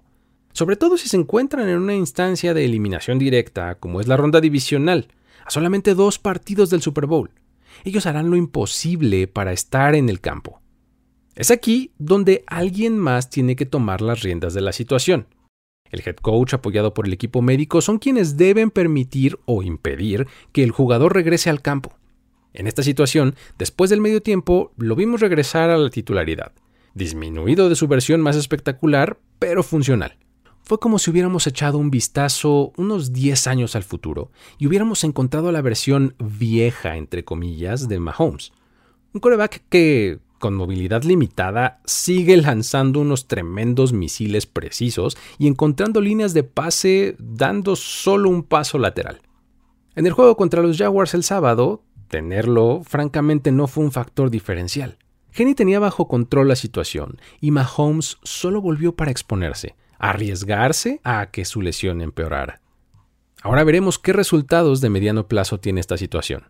sobre 0.53 0.75
todo 0.75 0.97
si 0.97 1.07
se 1.07 1.17
encuentran 1.17 1.69
en 1.69 1.77
una 1.77 1.95
instancia 1.95 2.53
de 2.53 2.65
eliminación 2.65 3.19
directa, 3.19 3.75
como 3.75 4.01
es 4.01 4.07
la 4.07 4.17
ronda 4.17 4.41
divisional, 4.41 5.07
a 5.45 5.51
solamente 5.51 5.95
dos 5.95 6.19
partidos 6.19 6.69
del 6.69 6.81
Super 6.81 7.05
Bowl. 7.05 7.31
Ellos 7.83 8.05
harán 8.05 8.29
lo 8.29 8.35
imposible 8.35 9.27
para 9.27 9.53
estar 9.53 9.95
en 9.95 10.09
el 10.09 10.19
campo. 10.19 10.61
Es 11.35 11.51
aquí 11.51 11.93
donde 11.97 12.43
alguien 12.47 12.97
más 12.97 13.29
tiene 13.29 13.55
que 13.55 13.65
tomar 13.65 14.01
las 14.01 14.21
riendas 14.21 14.53
de 14.53 14.61
la 14.61 14.73
situación. 14.73 15.27
El 15.89 16.01
head 16.05 16.17
coach 16.17 16.53
apoyado 16.53 16.93
por 16.93 17.07
el 17.07 17.13
equipo 17.13 17.41
médico 17.41 17.81
son 17.81 17.97
quienes 17.97 18.37
deben 18.37 18.71
permitir 18.71 19.39
o 19.45 19.63
impedir 19.63 20.27
que 20.51 20.63
el 20.63 20.71
jugador 20.71 21.13
regrese 21.13 21.49
al 21.49 21.61
campo. 21.61 21.95
En 22.53 22.67
esta 22.67 22.83
situación, 22.83 23.35
después 23.57 23.89
del 23.89 24.01
medio 24.01 24.21
tiempo, 24.21 24.73
lo 24.77 24.95
vimos 24.95 25.21
regresar 25.21 25.69
a 25.69 25.77
la 25.77 25.89
titularidad, 25.89 26.51
disminuido 26.93 27.69
de 27.69 27.75
su 27.75 27.87
versión 27.87 28.21
más 28.21 28.35
espectacular, 28.35 29.19
pero 29.39 29.63
funcional. 29.63 30.17
Fue 30.69 30.79
como 30.79 30.99
si 30.99 31.09
hubiéramos 31.09 31.47
echado 31.47 31.79
un 31.79 31.89
vistazo 31.89 32.73
unos 32.77 33.11
10 33.11 33.47
años 33.47 33.75
al 33.75 33.81
futuro 33.81 34.29
y 34.59 34.67
hubiéramos 34.67 35.03
encontrado 35.03 35.51
la 35.51 35.63
versión 35.63 36.13
vieja, 36.19 36.95
entre 36.95 37.25
comillas, 37.25 37.87
de 37.89 37.99
Mahomes. 37.99 38.51
Un 39.11 39.19
coreback 39.19 39.63
que, 39.67 40.19
con 40.37 40.53
movilidad 40.53 41.01
limitada, 41.01 41.81
sigue 41.85 42.37
lanzando 42.37 42.99
unos 42.99 43.27
tremendos 43.27 43.93
misiles 43.93 44.45
precisos 44.45 45.17
y 45.39 45.47
encontrando 45.47 46.01
líneas 46.01 46.35
de 46.35 46.43
pase 46.43 47.15
dando 47.17 47.75
solo 47.75 48.29
un 48.29 48.43
paso 48.43 48.77
lateral. 48.77 49.23
En 49.95 50.05
el 50.05 50.13
juego 50.13 50.37
contra 50.37 50.61
los 50.61 50.77
Jaguars 50.77 51.15
el 51.15 51.23
sábado, 51.23 51.81
tenerlo 52.09 52.83
francamente 52.83 53.51
no 53.51 53.65
fue 53.65 53.85
un 53.85 53.91
factor 53.91 54.29
diferencial. 54.29 54.99
Jenny 55.31 55.55
tenía 55.55 55.79
bajo 55.79 56.07
control 56.07 56.47
la 56.47 56.55
situación 56.55 57.19
y 57.41 57.49
Mahomes 57.49 58.19
solo 58.21 58.61
volvió 58.61 58.95
para 58.95 59.09
exponerse, 59.09 59.75
arriesgarse 59.99 60.99
a 61.03 61.29
que 61.31 61.45
su 61.45 61.61
lesión 61.61 62.01
empeorara. 62.01 62.61
Ahora 63.41 63.63
veremos 63.63 63.99
qué 63.99 64.13
resultados 64.13 64.81
de 64.81 64.89
mediano 64.89 65.27
plazo 65.27 65.59
tiene 65.59 65.79
esta 65.79 65.97
situación. 65.97 66.45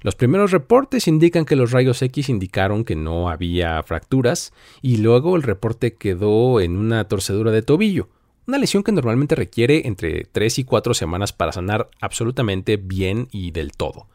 Los 0.00 0.16
primeros 0.16 0.50
reportes 0.50 1.06
indican 1.06 1.44
que 1.44 1.54
los 1.54 1.70
rayos 1.70 2.02
X 2.02 2.28
indicaron 2.28 2.84
que 2.84 2.96
no 2.96 3.28
había 3.28 3.80
fracturas 3.84 4.52
y 4.80 4.96
luego 4.96 5.36
el 5.36 5.42
reporte 5.42 5.94
quedó 5.94 6.60
en 6.60 6.76
una 6.76 7.06
torcedura 7.06 7.52
de 7.52 7.62
tobillo, 7.62 8.08
una 8.46 8.58
lesión 8.58 8.82
que 8.82 8.90
normalmente 8.90 9.36
requiere 9.36 9.86
entre 9.86 10.24
3 10.24 10.58
y 10.58 10.64
4 10.64 10.94
semanas 10.94 11.32
para 11.32 11.52
sanar 11.52 11.88
absolutamente 12.00 12.76
bien 12.76 13.28
y 13.30 13.52
del 13.52 13.70
todo. 13.72 14.08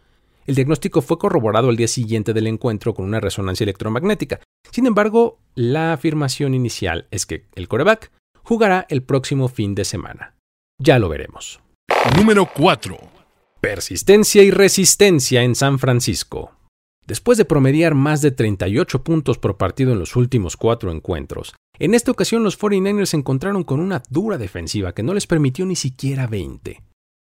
El 0.45 0.55
diagnóstico 0.55 1.01
fue 1.01 1.17
corroborado 1.17 1.69
al 1.69 1.77
día 1.77 1.87
siguiente 1.87 2.33
del 2.33 2.47
encuentro 2.47 2.93
con 2.93 3.05
una 3.05 3.21
resonancia 3.21 3.63
electromagnética. 3.63 4.41
Sin 4.71 4.85
embargo, 4.85 5.39
la 5.55 5.93
afirmación 5.93 6.53
inicial 6.53 7.07
es 7.11 7.25
que 7.25 7.45
el 7.55 7.69
coreback 7.69 8.11
jugará 8.47 8.85
el 8.87 9.03
próximo 9.03 9.49
fin 9.49 9.75
de 9.75 9.83
semana. 9.83 10.33
Ya 10.81 10.99
lo 10.99 11.09
veremos. 11.09 11.59
Número 12.15 12.47
4. 12.55 12.97
Persistencia 13.59 14.41
y 14.41 14.51
resistencia 14.51 15.43
en 15.43 15.53
San 15.53 15.79
Francisco. 15.79 16.53
Después 17.05 17.37
de 17.37 17.43
promediar 17.43 17.93
más 17.93 18.21
de 18.21 18.31
38 18.31 19.03
puntos 19.03 19.37
por 19.37 19.57
partido 19.57 19.91
en 19.91 19.99
los 19.99 20.15
últimos 20.15 20.55
cuatro 20.55 20.91
encuentros, 20.91 21.55
en 21.77 21.93
esta 21.93 22.11
ocasión 22.11 22.41
los 22.43 22.57
49ers 22.57 23.07
se 23.07 23.17
encontraron 23.17 23.65
con 23.65 23.81
una 23.81 24.01
dura 24.09 24.37
defensiva 24.37 24.93
que 24.93 25.03
no 25.03 25.13
les 25.13 25.27
permitió 25.27 25.65
ni 25.65 25.75
siquiera 25.75 26.25
20. 26.25 26.81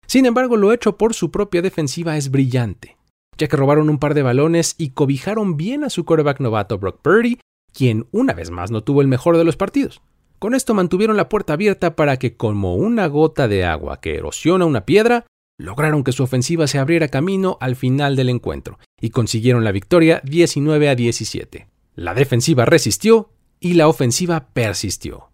Sin 0.07 0.25
embargo, 0.25 0.55
lo 0.55 0.71
hecho 0.71 0.97
por 0.97 1.13
su 1.13 1.31
propia 1.31 1.61
defensiva 1.61 2.15
es 2.15 2.31
brillante, 2.31 2.97
ya 3.37 3.49
que 3.49 3.57
robaron 3.57 3.89
un 3.89 3.99
par 3.99 4.13
de 4.13 4.23
balones 4.23 4.73
y 4.77 4.91
cobijaron 4.91 5.57
bien 5.57 5.83
a 5.83 5.89
su 5.89 6.05
quarterback 6.05 6.39
novato 6.39 6.77
Brock 6.77 7.01
Purdy, 7.01 7.39
quien 7.73 8.07
una 8.11 8.33
vez 8.33 8.51
más 8.51 8.71
no 8.71 8.85
tuvo 8.85 9.01
el 9.01 9.09
mejor 9.09 9.37
de 9.37 9.43
los 9.43 9.57
partidos. 9.57 10.01
Con 10.39 10.55
esto 10.55 10.73
mantuvieron 10.73 11.17
la 11.17 11.27
puerta 11.27 11.53
abierta 11.53 11.97
para 11.97 12.17
que, 12.17 12.37
como 12.37 12.75
una 12.75 13.07
gota 13.07 13.49
de 13.49 13.65
agua 13.65 13.99
que 13.99 14.15
erosiona 14.15 14.65
una 14.65 14.85
piedra, 14.85 15.25
lograron 15.57 16.05
que 16.05 16.13
su 16.13 16.23
ofensiva 16.23 16.65
se 16.67 16.79
abriera 16.79 17.09
camino 17.09 17.57
al 17.59 17.75
final 17.75 18.15
del 18.15 18.29
encuentro 18.29 18.79
y 19.01 19.09
consiguieron 19.09 19.65
la 19.65 19.73
victoria 19.73 20.21
19 20.23 20.87
a 20.87 20.95
17. 20.95 21.67
La 21.95 22.13
defensiva 22.13 22.63
resistió 22.63 23.31
y 23.59 23.73
la 23.73 23.89
ofensiva 23.89 24.47
persistió. 24.53 25.31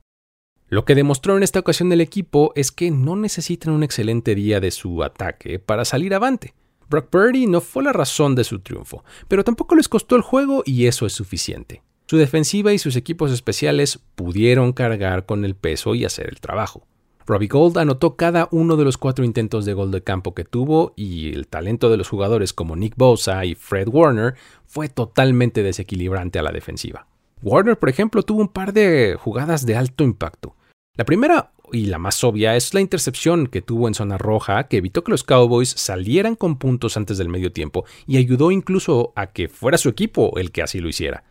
Lo 0.68 0.84
que 0.84 0.96
demostró 0.96 1.38
en 1.38 1.44
esta 1.44 1.60
ocasión 1.60 1.92
el 1.92 2.02
equipo 2.02 2.52
es 2.56 2.72
que 2.72 2.90
no 2.90 3.16
necesitan 3.16 3.74
un 3.74 3.84
excelente 3.84 4.34
día 4.34 4.60
de 4.60 4.72
su 4.72 5.04
ataque 5.04 5.60
para 5.60 5.86
salir 5.86 6.16
avante. 6.16 6.56
Brock 6.90 7.10
Purdy 7.10 7.46
no 7.46 7.62
fue 7.62 7.84
la 7.84 7.94
razón 7.94 8.34
de 8.34 8.44
su 8.44 8.60
triunfo, 8.60 9.04
pero 9.28 9.44
tampoco 9.44 9.76
les 9.76 9.88
costó 9.88 10.16
el 10.16 10.24
juego 10.24 10.64
y 10.66 10.88
eso 10.88 11.06
es 11.06 11.14
suficiente. 11.14 11.84
Su 12.08 12.18
defensiva 12.18 12.72
y 12.72 12.78
sus 12.78 12.96
equipos 12.96 13.32
especiales 13.32 14.00
pudieron 14.14 14.74
cargar 14.74 15.26
con 15.26 15.44
el 15.44 15.56
peso 15.56 15.96
y 15.96 16.06
hacer 16.06 16.28
el 16.30 16.40
trabajo. 16.40 16.86
Robbie 17.26 17.48
Gold 17.48 17.80
anotó 17.80 18.16
cada 18.16 18.48
uno 18.52 18.78
de 18.78 18.84
los 18.84 19.00
cuatro 19.00 19.26
intentos 19.26 19.66
de 19.66 19.74
gol 19.74 19.90
de 19.90 20.04
campo 20.04 20.36
que 20.36 20.46
tuvo 20.46 20.94
y 20.96 21.34
el 21.34 21.48
talento 21.48 21.90
de 21.90 21.98
los 21.98 22.08
jugadores 22.08 22.54
como 22.54 22.76
Nick 22.76 22.96
Bosa 22.96 23.44
y 23.46 23.56
Fred 23.56 23.88
Warner 23.88 24.36
fue 24.68 24.90
totalmente 24.90 25.64
desequilibrante 25.64 26.38
a 26.38 26.44
la 26.44 26.52
defensiva. 26.52 27.08
Warner, 27.42 27.80
por 27.80 27.90
ejemplo, 27.90 28.22
tuvo 28.22 28.42
un 28.42 28.50
par 28.50 28.72
de 28.72 29.18
jugadas 29.20 29.66
de 29.66 29.76
alto 29.76 30.04
impacto. 30.04 30.56
La 30.96 31.06
primera 31.06 31.54
y 31.72 31.88
la 31.88 31.98
más 31.98 32.24
obvia 32.24 32.56
es 32.56 32.76
la 32.76 32.82
intercepción 32.82 33.48
que 33.48 33.64
tuvo 33.64 33.88
en 33.88 33.96
zona 33.96 34.20
roja 34.20 34.68
que 34.68 34.78
evitó 34.78 35.04
que 35.04 35.12
los 35.12 35.24
Cowboys 35.24 35.70
salieran 35.70 36.36
con 36.36 36.60
puntos 36.60 36.98
antes 36.98 37.18
del 37.18 37.30
medio 37.30 37.52
tiempo 37.52 37.86
y 38.06 38.18
ayudó 38.18 38.52
incluso 38.52 39.12
a 39.16 39.32
que 39.32 39.50
fuera 39.50 39.80
su 39.80 39.90
equipo 39.90 40.38
el 40.38 40.52
que 40.52 40.62
así 40.62 40.80
lo 40.80 40.88
hiciera. 40.88 41.24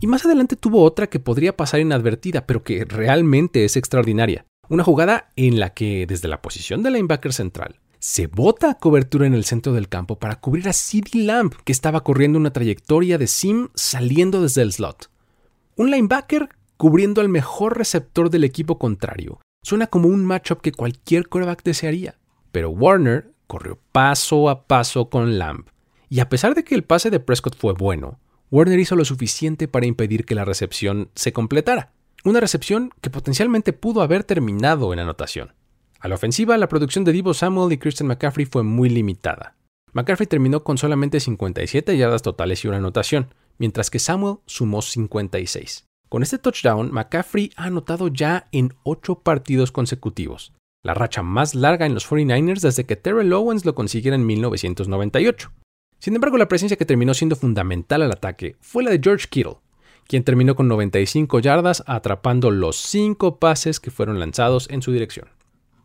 Y 0.00 0.06
más 0.06 0.24
adelante 0.24 0.56
tuvo 0.56 0.82
otra 0.82 1.08
que 1.08 1.20
podría 1.20 1.56
pasar 1.56 1.80
inadvertida, 1.80 2.46
pero 2.46 2.64
que 2.64 2.86
realmente 2.86 3.66
es 3.66 3.76
extraordinaria. 3.76 4.46
Una 4.70 4.82
jugada 4.82 5.30
en 5.36 5.60
la 5.60 5.74
que, 5.74 6.06
desde 6.06 6.28
la 6.28 6.40
posición 6.40 6.82
de 6.82 6.90
linebacker 6.90 7.34
central, 7.34 7.78
se 7.98 8.26
bota 8.26 8.70
a 8.70 8.78
cobertura 8.78 9.26
en 9.26 9.34
el 9.34 9.44
centro 9.44 9.74
del 9.74 9.88
campo 9.88 10.18
para 10.18 10.40
cubrir 10.40 10.68
a 10.70 10.72
CD 10.72 11.10
Lamb, 11.22 11.52
que 11.64 11.72
estaba 11.72 12.02
corriendo 12.02 12.38
una 12.38 12.52
trayectoria 12.52 13.18
de 13.18 13.26
sim 13.26 13.68
saliendo 13.74 14.40
desde 14.40 14.62
el 14.62 14.72
slot. 14.72 15.10
Un 15.76 15.90
linebacker 15.90 16.48
cubriendo 16.78 17.20
al 17.20 17.28
mejor 17.28 17.76
receptor 17.76 18.30
del 18.30 18.44
equipo 18.44 18.78
contrario. 18.78 19.38
Suena 19.62 19.86
como 19.86 20.08
un 20.08 20.24
matchup 20.24 20.62
que 20.62 20.72
cualquier 20.72 21.28
quarterback 21.28 21.62
desearía. 21.62 22.16
Pero 22.52 22.70
Warner 22.70 23.34
corrió 23.46 23.78
paso 23.92 24.48
a 24.48 24.66
paso 24.66 25.10
con 25.10 25.38
Lamb. 25.38 25.66
Y 26.08 26.20
a 26.20 26.30
pesar 26.30 26.54
de 26.54 26.64
que 26.64 26.74
el 26.74 26.84
pase 26.84 27.10
de 27.10 27.20
Prescott 27.20 27.54
fue 27.54 27.74
bueno, 27.74 28.18
Warner 28.50 28.80
hizo 28.80 28.96
lo 28.96 29.04
suficiente 29.04 29.68
para 29.68 29.86
impedir 29.86 30.24
que 30.24 30.34
la 30.34 30.44
recepción 30.44 31.10
se 31.14 31.32
completara. 31.32 31.92
Una 32.24 32.40
recepción 32.40 32.92
que 33.00 33.08
potencialmente 33.08 33.72
pudo 33.72 34.02
haber 34.02 34.24
terminado 34.24 34.92
en 34.92 34.98
anotación. 34.98 35.54
A 36.00 36.08
la 36.08 36.16
ofensiva, 36.16 36.58
la 36.58 36.68
producción 36.68 37.04
de 37.04 37.12
Divo 37.12 37.32
Samuel 37.32 37.72
y 37.72 37.78
Christian 37.78 38.08
McCaffrey 38.08 38.46
fue 38.46 38.64
muy 38.64 38.88
limitada. 38.88 39.54
McCaffrey 39.92 40.26
terminó 40.26 40.64
con 40.64 40.78
solamente 40.78 41.20
57 41.20 41.96
yardas 41.96 42.22
totales 42.22 42.64
y 42.64 42.68
una 42.68 42.78
anotación, 42.78 43.34
mientras 43.58 43.88
que 43.88 43.98
Samuel 43.98 44.38
sumó 44.46 44.82
56. 44.82 45.86
Con 46.08 46.22
este 46.24 46.38
touchdown, 46.38 46.90
McCaffrey 46.90 47.52
ha 47.56 47.66
anotado 47.66 48.08
ya 48.08 48.48
en 48.50 48.74
8 48.82 49.20
partidos 49.20 49.70
consecutivos, 49.70 50.54
la 50.82 50.94
racha 50.94 51.22
más 51.22 51.54
larga 51.54 51.86
en 51.86 51.94
los 51.94 52.08
49ers 52.08 52.62
desde 52.62 52.84
que 52.84 52.96
Terrell 52.96 53.32
Owens 53.32 53.64
lo 53.64 53.76
consiguiera 53.76 54.16
en 54.16 54.26
1998. 54.26 55.52
Sin 56.00 56.14
embargo, 56.14 56.38
la 56.38 56.48
presencia 56.48 56.78
que 56.78 56.86
terminó 56.86 57.12
siendo 57.12 57.36
fundamental 57.36 58.00
al 58.00 58.10
ataque 58.10 58.56
fue 58.60 58.82
la 58.82 58.90
de 58.90 59.00
George 59.02 59.26
Kittle, 59.28 59.58
quien 60.08 60.24
terminó 60.24 60.56
con 60.56 60.66
95 60.66 61.40
yardas 61.40 61.84
atrapando 61.86 62.50
los 62.50 62.76
5 62.76 63.36
pases 63.36 63.80
que 63.80 63.90
fueron 63.90 64.18
lanzados 64.18 64.66
en 64.70 64.80
su 64.80 64.92
dirección. 64.92 65.28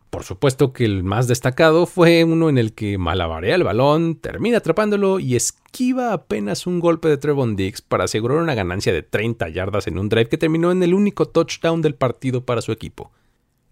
Por 0.08 0.24
supuesto 0.24 0.72
que 0.72 0.86
el 0.86 1.04
más 1.04 1.28
destacado 1.28 1.84
fue 1.84 2.24
uno 2.24 2.48
en 2.48 2.56
el 2.56 2.72
que 2.72 2.96
malabarea 2.96 3.56
el 3.56 3.64
balón, 3.64 4.14
termina 4.14 4.56
atrapándolo 4.56 5.20
y 5.20 5.36
esquiva 5.36 6.14
apenas 6.14 6.66
un 6.66 6.80
golpe 6.80 7.08
de 7.08 7.18
Trevon 7.18 7.54
Diggs 7.54 7.82
para 7.82 8.04
asegurar 8.04 8.38
una 8.38 8.54
ganancia 8.54 8.94
de 8.94 9.02
30 9.02 9.50
yardas 9.50 9.86
en 9.86 9.98
un 9.98 10.08
drive 10.08 10.30
que 10.30 10.38
terminó 10.38 10.72
en 10.72 10.82
el 10.82 10.94
único 10.94 11.28
touchdown 11.28 11.82
del 11.82 11.94
partido 11.94 12.46
para 12.46 12.62
su 12.62 12.72
equipo. 12.72 13.12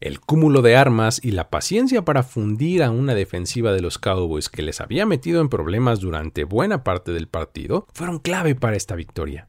El 0.04 0.20
cúmulo 0.20 0.60
de 0.60 0.76
armas 0.76 1.18
y 1.24 1.30
la 1.30 1.48
paciencia 1.48 2.04
para 2.04 2.22
fundir 2.22 2.82
a 2.82 2.90
una 2.90 3.14
defensiva 3.14 3.72
de 3.72 3.80
los 3.80 3.96
Cowboys 3.96 4.50
que 4.50 4.60
les 4.60 4.82
había 4.82 5.06
metido 5.06 5.40
en 5.40 5.48
problemas 5.48 6.00
durante 6.00 6.44
buena 6.44 6.84
parte 6.84 7.10
del 7.12 7.26
partido 7.26 7.86
fueron 7.94 8.18
clave 8.18 8.54
para 8.54 8.76
esta 8.76 8.96
victoria. 8.96 9.48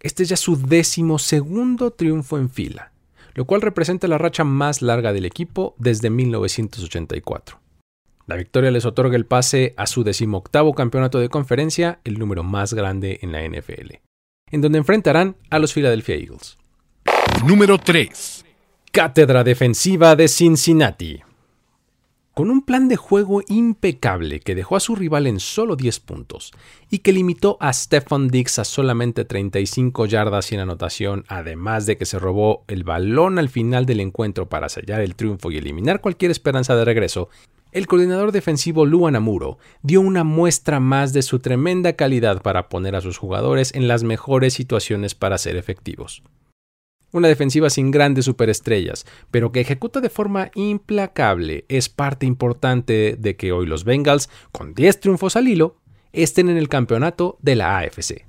Este 0.00 0.24
es 0.24 0.30
ya 0.30 0.36
su 0.36 0.56
décimo 0.56 1.20
segundo 1.20 1.92
triunfo 1.92 2.38
en 2.38 2.50
fila, 2.50 2.90
lo 3.34 3.44
cual 3.44 3.62
representa 3.62 4.08
la 4.08 4.18
racha 4.18 4.42
más 4.42 4.82
larga 4.82 5.12
del 5.12 5.26
equipo 5.26 5.76
desde 5.78 6.10
1984. 6.10 7.60
La 8.26 8.34
victoria 8.34 8.72
les 8.72 8.86
otorga 8.86 9.14
el 9.14 9.26
pase 9.26 9.74
a 9.76 9.86
su 9.86 10.02
decimoctavo 10.02 10.74
campeonato 10.74 11.20
de 11.20 11.28
conferencia, 11.28 12.00
el 12.02 12.18
número 12.18 12.42
más 12.42 12.74
grande 12.74 13.20
en 13.22 13.30
la 13.30 13.46
NFL, 13.48 14.00
en 14.50 14.60
donde 14.60 14.78
enfrentarán 14.78 15.36
a 15.50 15.60
los 15.60 15.72
Philadelphia 15.72 16.16
Eagles. 16.16 16.58
Número 17.46 17.78
3. 17.78 18.43
Cátedra 18.94 19.42
Defensiva 19.42 20.14
de 20.14 20.28
Cincinnati. 20.28 21.20
Con 22.32 22.48
un 22.48 22.64
plan 22.64 22.86
de 22.86 22.94
juego 22.94 23.42
impecable 23.48 24.38
que 24.38 24.54
dejó 24.54 24.76
a 24.76 24.80
su 24.80 24.94
rival 24.94 25.26
en 25.26 25.40
solo 25.40 25.74
10 25.74 25.98
puntos 25.98 26.52
y 26.88 27.00
que 27.00 27.12
limitó 27.12 27.56
a 27.58 27.72
Stephon 27.72 28.28
Diggs 28.28 28.60
a 28.60 28.64
solamente 28.64 29.24
35 29.24 30.06
yardas 30.06 30.44
sin 30.44 30.60
anotación, 30.60 31.24
además 31.26 31.86
de 31.86 31.96
que 31.96 32.06
se 32.06 32.20
robó 32.20 32.62
el 32.68 32.84
balón 32.84 33.40
al 33.40 33.48
final 33.48 33.84
del 33.84 33.98
encuentro 33.98 34.48
para 34.48 34.68
sellar 34.68 35.00
el 35.00 35.16
triunfo 35.16 35.50
y 35.50 35.56
eliminar 35.56 36.00
cualquier 36.00 36.30
esperanza 36.30 36.76
de 36.76 36.84
regreso, 36.84 37.30
el 37.72 37.88
coordinador 37.88 38.30
defensivo 38.30 38.86
Luan 38.86 39.16
Amuro 39.16 39.58
dio 39.82 40.02
una 40.02 40.22
muestra 40.22 40.78
más 40.78 41.12
de 41.12 41.22
su 41.22 41.40
tremenda 41.40 41.94
calidad 41.94 42.42
para 42.42 42.68
poner 42.68 42.94
a 42.94 43.00
sus 43.00 43.18
jugadores 43.18 43.74
en 43.74 43.88
las 43.88 44.04
mejores 44.04 44.54
situaciones 44.54 45.16
para 45.16 45.36
ser 45.38 45.56
efectivos 45.56 46.22
una 47.14 47.28
defensiva 47.28 47.70
sin 47.70 47.92
grandes 47.92 48.24
superestrellas, 48.24 49.06
pero 49.30 49.52
que 49.52 49.60
ejecuta 49.60 50.00
de 50.00 50.10
forma 50.10 50.50
implacable, 50.54 51.64
es 51.68 51.88
parte 51.88 52.26
importante 52.26 53.16
de 53.16 53.36
que 53.36 53.52
hoy 53.52 53.66
los 53.66 53.84
Bengals, 53.84 54.28
con 54.50 54.74
10 54.74 55.00
triunfos 55.00 55.36
al 55.36 55.46
hilo, 55.46 55.76
estén 56.12 56.48
en 56.48 56.56
el 56.56 56.68
campeonato 56.68 57.38
de 57.40 57.54
la 57.54 57.78
AFC. 57.78 58.26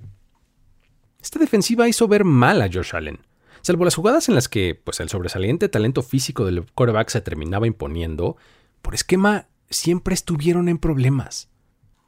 Esta 1.20 1.40
defensiva 1.40 1.90
hizo 1.90 2.08
ver 2.08 2.24
mal 2.26 2.62
a 2.62 2.70
Josh 2.72 2.96
Allen, 2.96 3.20
salvo 3.62 3.86
las 3.86 3.96
jugadas 3.96 4.30
en 4.30 4.36
las 4.36 4.48
que 4.48 4.80
pues, 4.82 5.00
el 5.00 5.10
sobresaliente 5.10 5.68
talento 5.68 6.04
físico 6.04 6.46
del 6.46 6.72
quarterback 6.72 7.10
se 7.10 7.22
terminaba 7.22 7.66
imponiendo, 7.66 8.38
por 8.84 8.94
esquema 8.94 9.48
siempre 9.72 10.14
estuvieron 10.14 10.70
en 10.70 10.78
problemas. 10.78 11.50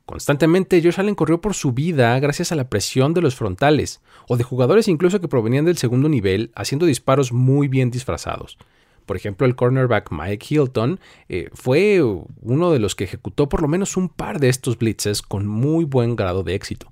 Constantemente 0.07 0.81
Josh 0.81 1.01
Allen 1.01 1.15
corrió 1.15 1.41
por 1.41 1.53
su 1.53 1.73
vida 1.73 2.17
gracias 2.21 2.53
a 2.53 2.55
la 2.55 2.69
presión 2.69 3.13
de 3.13 3.21
los 3.21 3.35
frontales, 3.35 3.99
o 4.29 4.37
de 4.37 4.45
jugadores 4.45 4.87
incluso 4.87 5.19
que 5.19 5.27
provenían 5.27 5.65
del 5.65 5.77
segundo 5.77 6.07
nivel, 6.07 6.49
haciendo 6.55 6.85
disparos 6.85 7.33
muy 7.33 7.67
bien 7.67 7.91
disfrazados. 7.91 8.57
Por 9.05 9.17
ejemplo, 9.17 9.45
el 9.45 9.57
cornerback 9.57 10.09
Mike 10.09 10.45
Hilton 10.49 11.01
eh, 11.27 11.49
fue 11.53 12.01
uno 12.01 12.71
de 12.71 12.79
los 12.79 12.95
que 12.95 13.03
ejecutó 13.03 13.49
por 13.49 13.61
lo 13.61 13.67
menos 13.67 13.97
un 13.97 14.07
par 14.07 14.39
de 14.39 14.47
estos 14.47 14.77
blitzes 14.77 15.21
con 15.21 15.45
muy 15.45 15.83
buen 15.83 16.15
grado 16.15 16.41
de 16.43 16.55
éxito. 16.55 16.87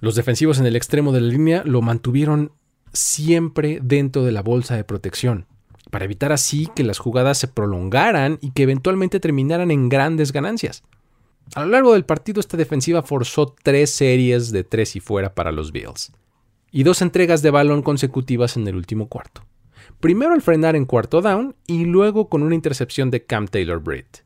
Los 0.00 0.14
defensivos 0.14 0.58
en 0.58 0.64
el 0.64 0.74
extremo 0.74 1.12
de 1.12 1.20
la 1.20 1.28
línea 1.28 1.64
lo 1.66 1.82
mantuvieron 1.82 2.50
siempre 2.94 3.78
dentro 3.82 4.24
de 4.24 4.32
la 4.32 4.42
bolsa 4.42 4.74
de 4.74 4.84
protección, 4.84 5.44
para 5.90 6.06
evitar 6.06 6.32
así 6.32 6.66
que 6.74 6.82
las 6.82 6.98
jugadas 6.98 7.36
se 7.36 7.48
prolongaran 7.48 8.38
y 8.40 8.52
que 8.52 8.62
eventualmente 8.62 9.20
terminaran 9.20 9.70
en 9.70 9.90
grandes 9.90 10.32
ganancias. 10.32 10.82
A 11.54 11.64
lo 11.64 11.70
largo 11.70 11.92
del 11.92 12.04
partido 12.04 12.40
esta 12.40 12.56
defensiva 12.56 13.02
forzó 13.02 13.54
tres 13.62 13.90
series 13.90 14.50
de 14.50 14.64
tres 14.64 14.96
y 14.96 15.00
fuera 15.00 15.34
para 15.34 15.52
los 15.52 15.72
Bills 15.72 16.12
y 16.76 16.82
dos 16.82 17.00
entregas 17.00 17.40
de 17.40 17.50
balón 17.50 17.80
consecutivas 17.80 18.56
en 18.58 18.68
el 18.68 18.76
último 18.76 19.08
cuarto. 19.08 19.42
Primero 20.00 20.34
al 20.34 20.42
frenar 20.42 20.76
en 20.76 20.84
cuarto 20.84 21.22
down 21.22 21.54
y 21.66 21.86
luego 21.86 22.28
con 22.28 22.42
una 22.42 22.54
intercepción 22.54 23.10
de 23.10 23.24
Cam 23.24 23.46
Taylor 23.46 23.80
Britt. 23.80 24.18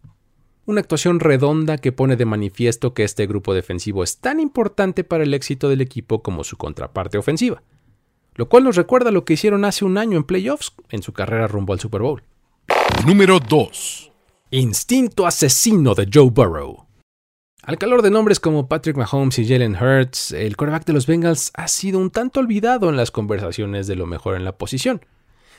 Una 0.67 0.81
actuación 0.81 1.21
redonda 1.21 1.79
que 1.79 1.93
pone 1.93 2.17
de 2.17 2.25
manifiesto 2.25 2.93
que 2.93 3.05
este 3.05 3.27
grupo 3.27 3.55
defensivo 3.55 4.03
es 4.03 4.19
tan 4.19 4.41
importante 4.41 5.05
para 5.05 5.25
el 5.25 5.35
éxito 5.35 5.69
del 5.69 5.81
equipo 5.81 6.23
como 6.23 6.43
su 6.43 6.57
contraparte 6.57 7.19
ofensiva, 7.19 7.63
lo 8.35 8.49
cual 8.49 8.65
nos 8.65 8.77
recuerda 8.77 9.11
lo 9.11 9.25
que 9.25 9.35
hicieron 9.35 9.65
hace 9.65 9.85
un 9.85 9.99
año 9.99 10.17
en 10.17 10.25
playoffs 10.25 10.73
en 10.89 11.03
su 11.03 11.13
carrera 11.13 11.47
rumbo 11.47 11.73
al 11.73 11.81
Super 11.81 12.03
Bowl. 12.03 12.23
Número 13.07 13.39
2. 13.39 14.13
Instinto 14.51 15.27
asesino 15.27 15.95
de 15.95 16.09
Joe 16.13 16.31
Burrow. 16.31 16.90
Al 17.71 17.79
calor 17.79 18.03
de 18.03 18.11
nombres 18.11 18.41
como 18.41 18.67
Patrick 18.67 18.97
Mahomes 18.97 19.39
y 19.39 19.47
Jalen 19.47 19.77
Hurts, 19.77 20.33
el 20.33 20.57
quarterback 20.57 20.87
de 20.87 20.93
los 20.93 21.07
Bengals 21.07 21.53
ha 21.55 21.69
sido 21.69 22.01
un 22.01 22.11
tanto 22.11 22.41
olvidado 22.41 22.91
en 22.91 22.97
las 22.97 23.13
conversaciones 23.13 23.87
de 23.87 23.95
lo 23.95 24.07
mejor 24.07 24.35
en 24.35 24.45
la 24.45 24.59
posición. 24.59 25.07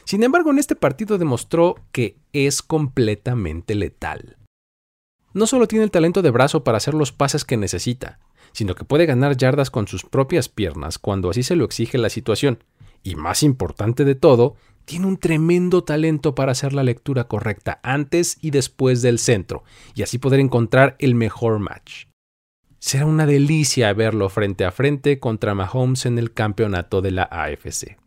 Sin 0.03 0.21
embargo, 0.21 0.51
en 0.51 0.59
este 0.59 0.75
partido 0.75 1.17
demostró 1.17 1.75
que 1.93 2.17
es 2.33 2.61
completamente 2.63 3.75
letal. 3.75 4.35
No 5.33 5.47
solo 5.47 5.69
tiene 5.69 5.85
el 5.85 5.91
talento 5.91 6.21
de 6.21 6.31
brazo 6.31 6.65
para 6.65 6.79
hacer 6.79 6.95
los 6.95 7.13
pases 7.13 7.45
que 7.45 7.55
necesita, 7.55 8.19
sino 8.51 8.75
que 8.75 8.83
puede 8.83 9.05
ganar 9.05 9.37
yardas 9.37 9.71
con 9.71 9.87
sus 9.87 10.03
propias 10.03 10.49
piernas 10.49 10.99
cuando 10.99 11.29
así 11.29 11.43
se 11.43 11.55
lo 11.55 11.63
exige 11.63 11.97
la 11.97 12.09
situación. 12.09 12.61
Y 13.03 13.15
más 13.15 13.41
importante 13.41 14.03
de 14.03 14.15
todo, 14.15 14.57
tiene 14.85 15.07
un 15.07 15.17
tremendo 15.17 15.83
talento 15.83 16.35
para 16.35 16.51
hacer 16.51 16.73
la 16.73 16.83
lectura 16.83 17.25
correcta 17.25 17.79
antes 17.83 18.37
y 18.41 18.51
después 18.51 19.01
del 19.01 19.19
centro, 19.19 19.63
y 19.95 20.03
así 20.03 20.17
poder 20.17 20.39
encontrar 20.39 20.95
el 20.99 21.15
mejor 21.15 21.59
match. 21.59 22.05
Será 22.79 23.05
una 23.05 23.25
delicia 23.25 23.93
verlo 23.93 24.29
frente 24.29 24.65
a 24.65 24.71
frente 24.71 25.19
contra 25.19 25.53
Mahomes 25.53 26.05
en 26.05 26.17
el 26.17 26.33
campeonato 26.33 27.01
de 27.01 27.11
la 27.11 27.23
AFC. 27.23 27.97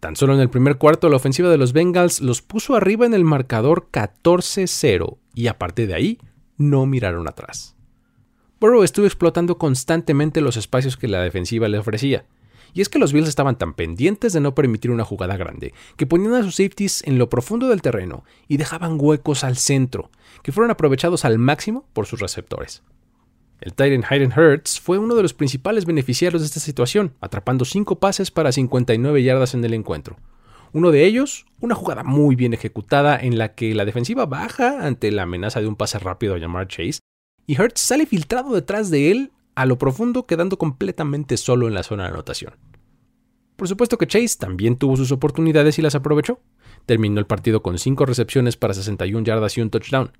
Tan 0.00 0.16
solo 0.16 0.34
en 0.34 0.40
el 0.40 0.50
primer 0.50 0.76
cuarto 0.76 1.08
la 1.08 1.16
ofensiva 1.16 1.50
de 1.50 1.58
los 1.58 1.72
Bengals 1.72 2.20
los 2.20 2.42
puso 2.42 2.74
arriba 2.74 3.06
en 3.06 3.14
el 3.14 3.24
marcador 3.24 3.88
14-0 3.92 5.18
y 5.34 5.46
a 5.46 5.58
partir 5.58 5.88
de 5.88 5.94
ahí 5.94 6.18
no 6.56 6.86
miraron 6.86 7.28
atrás. 7.28 7.76
Burrow 8.60 8.82
estuvo 8.82 9.06
explotando 9.06 9.56
constantemente 9.56 10.40
los 10.40 10.56
espacios 10.56 10.96
que 10.96 11.08
la 11.08 11.22
defensiva 11.22 11.68
le 11.68 11.78
ofrecía, 11.78 12.24
y 12.72 12.80
es 12.80 12.88
que 12.88 12.98
los 12.98 13.12
Bills 13.12 13.28
estaban 13.28 13.56
tan 13.56 13.74
pendientes 13.74 14.32
de 14.32 14.40
no 14.40 14.54
permitir 14.54 14.90
una 14.90 15.04
jugada 15.04 15.36
grande, 15.36 15.74
que 15.96 16.06
ponían 16.06 16.34
a 16.34 16.42
sus 16.42 16.56
safeties 16.56 17.02
en 17.04 17.18
lo 17.18 17.28
profundo 17.28 17.68
del 17.68 17.82
terreno 17.82 18.24
y 18.48 18.56
dejaban 18.56 18.96
huecos 18.98 19.44
al 19.44 19.56
centro, 19.56 20.10
que 20.42 20.52
fueron 20.52 20.70
aprovechados 20.70 21.24
al 21.24 21.38
máximo 21.38 21.86
por 21.92 22.06
sus 22.06 22.20
receptores. 22.20 22.82
El 23.60 23.74
Titan 23.74 24.04
Hayden 24.08 24.32
Hurts 24.32 24.80
fue 24.80 24.98
uno 24.98 25.14
de 25.14 25.22
los 25.22 25.34
principales 25.34 25.84
beneficiarios 25.84 26.40
de 26.40 26.46
esta 26.46 26.60
situación, 26.60 27.14
atrapando 27.20 27.64
5 27.64 27.98
pases 27.98 28.30
para 28.30 28.52
59 28.52 29.22
yardas 29.22 29.52
en 29.54 29.64
el 29.64 29.74
encuentro. 29.74 30.16
Uno 30.72 30.92
de 30.92 31.04
ellos, 31.04 31.46
una 31.60 31.74
jugada 31.74 32.02
muy 32.02 32.36
bien 32.36 32.54
ejecutada 32.54 33.18
en 33.18 33.36
la 33.36 33.54
que 33.54 33.74
la 33.74 33.84
defensiva 33.84 34.24
baja 34.24 34.86
ante 34.86 35.10
la 35.10 35.24
amenaza 35.24 35.60
de 35.60 35.66
un 35.66 35.76
pase 35.76 35.98
rápido 35.98 36.34
a 36.34 36.38
llamar 36.38 36.68
Chase, 36.68 37.00
y 37.46 37.60
Hurts 37.60 37.80
sale 37.80 38.06
filtrado 38.06 38.54
detrás 38.54 38.90
de 38.90 39.10
él 39.10 39.32
a 39.60 39.66
lo 39.66 39.76
profundo 39.76 40.24
quedando 40.24 40.56
completamente 40.56 41.36
solo 41.36 41.68
en 41.68 41.74
la 41.74 41.82
zona 41.82 42.04
de 42.04 42.08
anotación. 42.08 42.54
Por 43.56 43.68
supuesto 43.68 43.98
que 43.98 44.06
Chase 44.06 44.38
también 44.38 44.76
tuvo 44.76 44.96
sus 44.96 45.12
oportunidades 45.12 45.78
y 45.78 45.82
las 45.82 45.94
aprovechó. 45.94 46.40
Terminó 46.86 47.20
el 47.20 47.26
partido 47.26 47.62
con 47.62 47.78
5 47.78 48.06
recepciones 48.06 48.56
para 48.56 48.72
61 48.72 49.22
yardas 49.22 49.58
y 49.58 49.60
un 49.60 49.68
touchdown, 49.68 50.12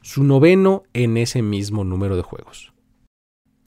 su 0.00 0.24
noveno 0.24 0.84
en 0.94 1.18
ese 1.18 1.42
mismo 1.42 1.84
número 1.84 2.16
de 2.16 2.22
juegos. 2.22 2.72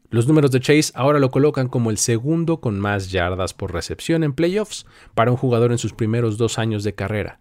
Los 0.09 0.27
números 0.27 0.49
de 0.49 0.61
Chase 0.61 0.91
ahora 0.95 1.19
lo 1.19 1.29
colocan 1.29 1.67
como 1.67 1.91
el 1.91 1.99
segundo 1.99 2.59
con 2.59 2.79
más 2.79 3.11
yardas 3.11 3.53
por 3.53 3.71
recepción 3.71 4.23
en 4.23 4.33
playoffs 4.33 4.87
para 5.13 5.29
un 5.29 5.37
jugador 5.37 5.71
en 5.71 5.77
sus 5.77 5.93
primeros 5.93 6.39
dos 6.39 6.57
años 6.57 6.83
de 6.83 6.95
carrera, 6.95 7.39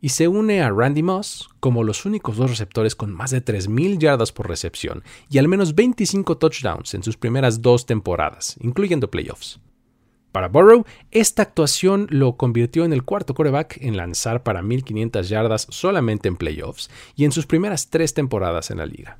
y 0.00 0.10
se 0.10 0.28
une 0.28 0.62
a 0.62 0.70
Randy 0.70 1.02
Moss 1.02 1.48
como 1.60 1.84
los 1.84 2.04
únicos 2.06 2.36
dos 2.36 2.50
receptores 2.50 2.94
con 2.96 3.12
más 3.12 3.30
de 3.30 3.44
3.000 3.44 3.98
yardas 3.98 4.32
por 4.32 4.48
recepción 4.48 5.02
y 5.28 5.38
al 5.38 5.48
menos 5.48 5.74
25 5.74 6.38
touchdowns 6.38 6.94
en 6.94 7.02
sus 7.02 7.16
primeras 7.16 7.62
dos 7.62 7.86
temporadas, 7.86 8.56
incluyendo 8.60 9.10
playoffs. 9.10 9.60
Para 10.32 10.48
Burrow, 10.48 10.84
esta 11.10 11.42
actuación 11.42 12.06
lo 12.10 12.36
convirtió 12.36 12.84
en 12.84 12.92
el 12.92 13.02
cuarto 13.02 13.34
quarterback 13.34 13.78
en 13.80 13.96
lanzar 13.96 14.44
para 14.44 14.62
1.500 14.62 15.22
yardas 15.24 15.66
solamente 15.70 16.28
en 16.28 16.36
playoffs 16.36 16.88
y 17.16 17.24
en 17.24 17.32
sus 17.32 17.46
primeras 17.46 17.90
tres 17.90 18.14
temporadas 18.14 18.70
en 18.70 18.78
la 18.78 18.86
liga. 18.86 19.18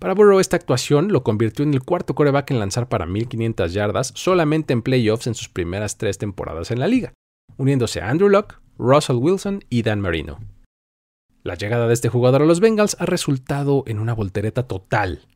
Para 0.00 0.14
Burrow, 0.14 0.40
esta 0.40 0.56
actuación 0.56 1.12
lo 1.12 1.22
convirtió 1.22 1.62
en 1.62 1.74
el 1.74 1.84
cuarto 1.84 2.14
quarterback 2.14 2.50
en 2.50 2.58
lanzar 2.58 2.88
para 2.88 3.06
1.500 3.06 3.68
yardas 3.68 4.12
solamente 4.16 4.72
en 4.72 4.82
playoffs 4.82 5.26
en 5.28 5.34
sus 5.34 5.48
primeras 5.48 5.98
tres 5.98 6.18
temporadas 6.18 6.70
en 6.70 6.80
la 6.80 6.88
liga, 6.88 7.12
uniéndose 7.56 8.00
a 8.00 8.08
Andrew 8.08 8.30
Luck, 8.30 8.60
Russell 8.80 9.16
Wilson 9.16 9.62
y 9.68 9.82
Dan 9.82 10.00
Marino. 10.00 10.40
La 11.42 11.54
llegada 11.54 11.86
de 11.86 11.94
este 11.94 12.08
jugador 12.08 12.42
a 12.42 12.46
los 12.46 12.60
Bengals 12.60 12.96
ha 12.98 13.06
resultado 13.06 13.84
en 13.86 13.98
una 13.98 14.14
voltereta 14.14 14.66
total. 14.66 15.26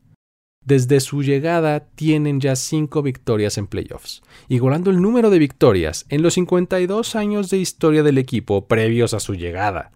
Desde 0.63 0.99
su 0.99 1.21
llegada 1.21 1.81
tienen 1.95 2.41
ya 2.41 2.55
5 2.55 3.03
victorias 3.03 3.59
en 3.59 3.67
playoffs, 3.67 4.23
igualando 4.47 4.89
el 4.89 4.99
número 4.99 5.29
de 5.29 5.37
victorias 5.37 6.07
en 6.09 6.23
los 6.23 6.33
52 6.33 7.15
años 7.15 7.51
de 7.51 7.57
historia 7.57 8.01
del 8.01 8.17
equipo 8.17 8.67
previos 8.67 9.13
a 9.13 9.19
su 9.19 9.35
llegada. 9.35 9.91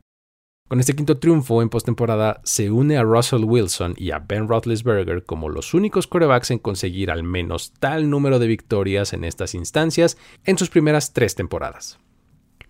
Con 0.67 0.79
este 0.79 0.95
quinto 0.95 1.17
triunfo 1.17 1.63
en 1.63 1.69
postemporada, 1.69 2.41
se 2.43 2.69
une 2.69 2.97
a 2.97 3.03
Russell 3.03 3.45
Wilson 3.45 3.95
y 3.97 4.11
a 4.11 4.19
Ben 4.19 4.47
Roethlisberger 4.47 5.25
como 5.25 5.49
los 5.49 5.73
únicos 5.73 6.05
quarterbacks 6.05 6.51
en 6.51 6.59
conseguir 6.59 7.09
al 7.09 7.23
menos 7.23 7.73
tal 7.79 8.11
número 8.11 8.37
de 8.37 8.45
victorias 8.45 9.13
en 9.13 9.23
estas 9.23 9.55
instancias 9.55 10.17
en 10.45 10.59
sus 10.59 10.69
primeras 10.69 11.13
tres 11.13 11.33
temporadas. 11.33 11.97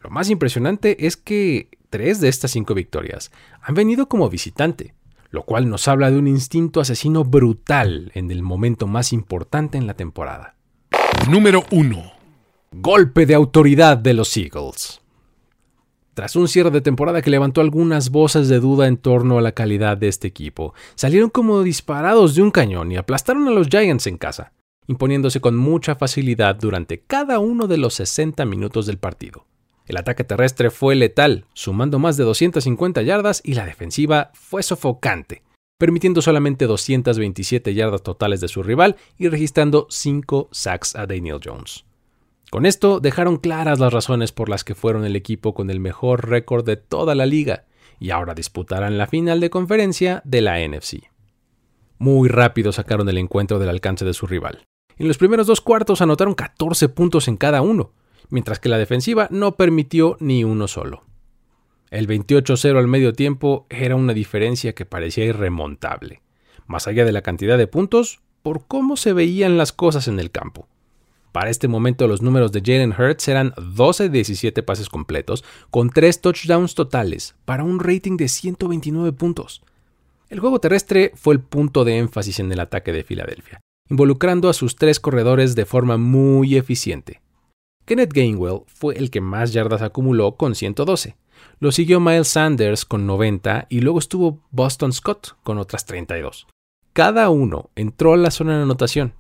Lo 0.02 0.10
más 0.10 0.30
impresionante 0.30 1.06
es 1.06 1.18
que 1.18 1.70
tres 1.90 2.22
de 2.22 2.30
estas 2.30 2.52
cinco 2.52 2.74
victorias 2.74 3.32
han 3.62 3.76
venido 3.76 4.08
como 4.08 4.30
visitante, 4.30 4.94
lo 5.30 5.44
cual 5.44 5.70
nos 5.70 5.88
habla 5.88 6.10
de 6.10 6.18
un 6.18 6.28
instinto 6.28 6.80
asesino 6.80 7.24
brutal 7.24 8.12
en 8.16 8.32
el 8.32 8.42
momento 8.42 8.88
más 8.88 9.14
importante 9.14 9.78
en 9.78 9.88
la 9.88 9.94
temporada. 9.94 10.56
Número 11.30 11.64
1. 11.72 12.12
Golpe 12.72 13.26
de 13.26 13.36
autoridad 13.36 13.98
de 13.98 14.14
los 14.14 14.36
Eagles. 14.38 15.02
Tras 16.14 16.36
un 16.36 16.48
cierre 16.48 16.72
de 16.72 16.82
temporada 16.82 17.22
que 17.22 17.30
levantó 17.30 17.62
algunas 17.62 18.10
voces 18.10 18.50
de 18.50 18.60
duda 18.60 18.88
en 18.88 18.98
torno 18.98 19.38
a 19.38 19.42
la 19.42 19.54
calidad 19.54 19.98
de 19.98 20.08
este 20.08 20.28
equipo, 20.28 20.74
salieron 20.96 21.30
como 21.30 21.62
disparados 21.64 22.36
de 22.36 22.42
un 22.42 22.52
cañón 22.52 22.92
y 22.92 22.98
aplastaron 22.98 23.48
a 23.48 23.52
los 23.52 23.68
Giants 23.68 24.08
en 24.08 24.18
casa, 24.18 24.52
imponiéndose 24.88 25.40
con 25.40 25.56
mucha 25.56 25.96
facilidad 25.96 26.56
durante 26.56 27.00
cada 27.00 27.40
uno 27.40 27.68
de 27.68 27.78
los 27.78 27.94
60 27.94 28.44
minutos 28.46 28.86
del 28.86 28.98
partido. 28.98 29.46
El 29.90 29.98
ataque 29.98 30.24
terrestre 30.24 30.70
fue 30.70 30.94
letal, 30.94 31.46
sumando 31.54 31.98
más 31.98 32.16
de 32.16 32.24
250 32.24 33.02
yardas 33.02 33.42
y 33.44 33.56
la 33.56 33.66
defensiva 33.66 34.30
fue 34.36 34.62
sofocante, 34.62 35.42
permitiendo 35.80 36.22
solamente 36.22 36.68
227 36.68 37.74
yardas 37.74 38.04
totales 38.04 38.40
de 38.40 38.50
su 38.50 38.62
rival 38.62 38.98
y 39.18 39.30
registrando 39.30 39.88
5 39.90 40.50
sacks 40.52 40.96
a 40.96 41.08
Daniel 41.08 41.40
Jones. 41.44 41.86
Con 42.52 42.68
esto 42.68 43.00
dejaron 43.00 43.38
claras 43.38 43.80
las 43.80 43.92
razones 43.92 44.32
por 44.32 44.48
las 44.48 44.64
que 44.64 44.76
fueron 44.76 45.06
el 45.06 45.16
equipo 45.16 45.56
con 45.56 45.72
el 45.72 45.80
mejor 45.80 46.30
récord 46.30 46.64
de 46.64 46.78
toda 46.78 47.16
la 47.16 47.26
liga 47.26 47.66
y 48.00 48.12
ahora 48.12 48.36
disputarán 48.36 49.00
la 49.00 49.08
final 49.08 49.40
de 49.40 49.50
conferencia 49.50 50.22
de 50.24 50.42
la 50.42 50.60
NFC. 50.60 51.10
Muy 51.98 52.30
rápido 52.30 52.72
sacaron 52.72 53.10
el 53.10 53.18
encuentro 53.18 53.58
del 53.58 53.70
alcance 53.70 54.06
de 54.06 54.14
su 54.14 54.28
rival. 54.28 54.68
En 55.00 55.08
los 55.08 55.18
primeros 55.18 55.48
dos 55.48 55.62
cuartos 55.62 56.04
anotaron 56.04 56.36
14 56.36 56.90
puntos 56.90 57.28
en 57.28 57.38
cada 57.38 57.64
uno, 57.64 57.94
mientras 58.30 58.60
que 58.60 58.70
la 58.70 58.78
defensiva 58.78 59.28
no 59.32 59.56
permitió 59.56 60.18
ni 60.20 60.44
uno 60.44 60.68
solo. 60.68 61.04
El 61.92 62.08
28-0 62.08 62.78
al 62.78 62.88
medio 62.88 63.14
tiempo 63.14 63.66
era 63.70 63.96
una 63.96 64.14
diferencia 64.14 64.74
que 64.74 64.86
parecía 64.86 65.26
irremontable, 65.26 66.22
más 66.68 66.88
allá 66.88 67.04
de 67.06 67.12
la 67.12 67.24
cantidad 67.24 67.58
de 67.58 67.68
puntos, 67.68 68.22
por 68.44 68.68
cómo 68.68 68.96
se 68.96 69.14
veían 69.14 69.58
las 69.58 69.74
cosas 69.74 70.08
en 70.08 70.20
el 70.20 70.32
campo. 70.32 70.68
Para 71.32 71.50
este 71.50 71.68
momento 71.68 72.08
los 72.08 72.22
números 72.22 72.52
de 72.52 72.62
Jalen 72.62 72.94
Hurts 72.98 73.28
eran 73.28 73.54
12 73.58 74.04
de 74.04 74.10
17 74.10 74.64
pases 74.64 74.90
completos, 74.90 75.44
con 75.70 75.90
3 75.90 76.22
touchdowns 76.22 76.76
totales, 76.76 77.36
para 77.46 77.64
un 77.64 77.80
rating 77.80 78.18
de 78.18 78.28
129 78.28 79.12
puntos. 79.14 79.62
El 80.30 80.40
juego 80.40 80.60
terrestre 80.60 81.12
fue 81.16 81.34
el 81.34 81.40
punto 81.40 81.86
de 81.86 81.98
énfasis 81.98 82.40
en 82.40 82.52
el 82.52 82.60
ataque 82.60 82.92
de 82.92 83.04
Filadelfia, 83.04 83.62
involucrando 83.90 84.50
a 84.50 84.54
sus 84.54 84.76
tres 84.76 85.00
corredores 85.00 85.56
de 85.56 85.66
forma 85.66 85.98
muy 85.98 86.56
eficiente. 86.56 87.22
Kenneth 87.90 88.14
Gainwell 88.14 88.62
fue 88.68 88.96
el 89.00 89.10
que 89.10 89.20
más 89.20 89.52
yardas 89.52 89.82
acumuló 89.82 90.36
con 90.36 90.54
112. 90.54 91.18
Lo 91.60 91.72
siguió 91.72 92.00
Miles 92.00 92.28
Sanders 92.28 92.86
con 92.86 93.08
90 93.08 93.66
y 93.68 93.80
luego 93.80 93.98
estuvo 93.98 94.44
Boston 94.52 94.94
Scott 94.94 95.36
con 95.42 95.58
otras 95.58 95.88
32. 95.88 96.46
Cada 96.94 97.32
uno 97.32 97.72
entró 97.76 98.14
a 98.14 98.18
la 98.18 98.30
zona 98.30 98.58
de 98.58 98.62
anotación, 98.62 99.16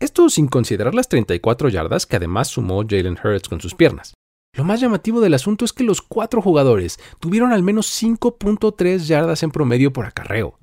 esto 0.00 0.30
sin 0.30 0.46
considerar 0.48 0.94
las 0.94 1.10
34 1.10 1.68
yardas 1.68 2.06
que 2.06 2.16
además 2.16 2.48
sumó 2.48 2.82
Jalen 2.88 3.18
Hurts 3.22 3.50
con 3.50 3.60
sus 3.60 3.74
piernas. 3.74 4.14
Lo 4.56 4.64
más 4.64 4.80
llamativo 4.80 5.20
del 5.20 5.34
asunto 5.34 5.66
es 5.66 5.74
que 5.74 5.84
los 5.84 6.00
cuatro 6.00 6.40
jugadores 6.40 6.98
tuvieron 7.20 7.52
al 7.52 7.62
menos 7.62 8.02
5.3 8.02 9.00
yardas 9.00 9.42
en 9.42 9.50
promedio 9.50 9.92
por 9.92 10.06
acarreo. 10.06 10.58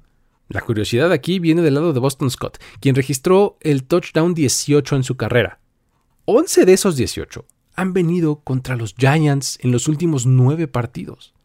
La 0.47 0.61
curiosidad 0.61 1.11
aquí 1.11 1.37
viene 1.37 1.61
del 1.61 1.75
lado 1.75 1.93
de 1.93 1.99
Boston 1.99 2.31
Scott, 2.31 2.57
quien 2.79 2.95
registró 2.95 3.57
el 3.61 3.83
touchdown 3.83 4.33
18 4.33 4.95
en 4.95 5.03
su 5.03 5.15
carrera. 5.15 5.59
11 6.27 6.65
de 6.65 6.73
esos 6.73 6.95
18 6.95 7.45
han 7.75 7.93
venido 7.93 8.37
contra 8.37 8.75
los 8.75 8.95
Giants 8.95 9.59
en 9.61 9.71
los 9.71 9.87
últimos 9.87 10.25
9 10.25 10.67
partidos. 10.67 11.35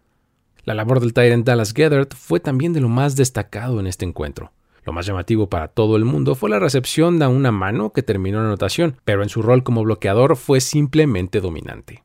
La 0.64 0.72
labor 0.72 1.00
del 1.00 1.12
Tyrant 1.12 1.44
Dallas 1.44 1.74
Gethert 1.74 2.14
fue 2.14 2.40
también 2.40 2.72
de 2.72 2.80
lo 2.80 2.88
más 2.88 3.14
destacado 3.14 3.78
en 3.78 3.86
este 3.86 4.06
encuentro. 4.06 4.52
Lo 4.86 4.94
más 4.94 5.04
llamativo 5.04 5.50
para 5.50 5.68
todo 5.68 5.96
el 5.96 6.06
mundo 6.06 6.34
fue 6.34 6.48
la 6.48 6.58
recepción 6.58 7.18
de 7.18 7.26
una 7.26 7.52
mano 7.52 7.92
que 7.92 8.02
terminó 8.02 8.38
en 8.38 8.46
anotación, 8.46 8.96
pero 9.04 9.22
en 9.22 9.28
su 9.28 9.42
rol 9.42 9.62
como 9.64 9.84
bloqueador 9.84 10.34
fue 10.36 10.62
simplemente 10.62 11.42
dominante. 11.42 12.02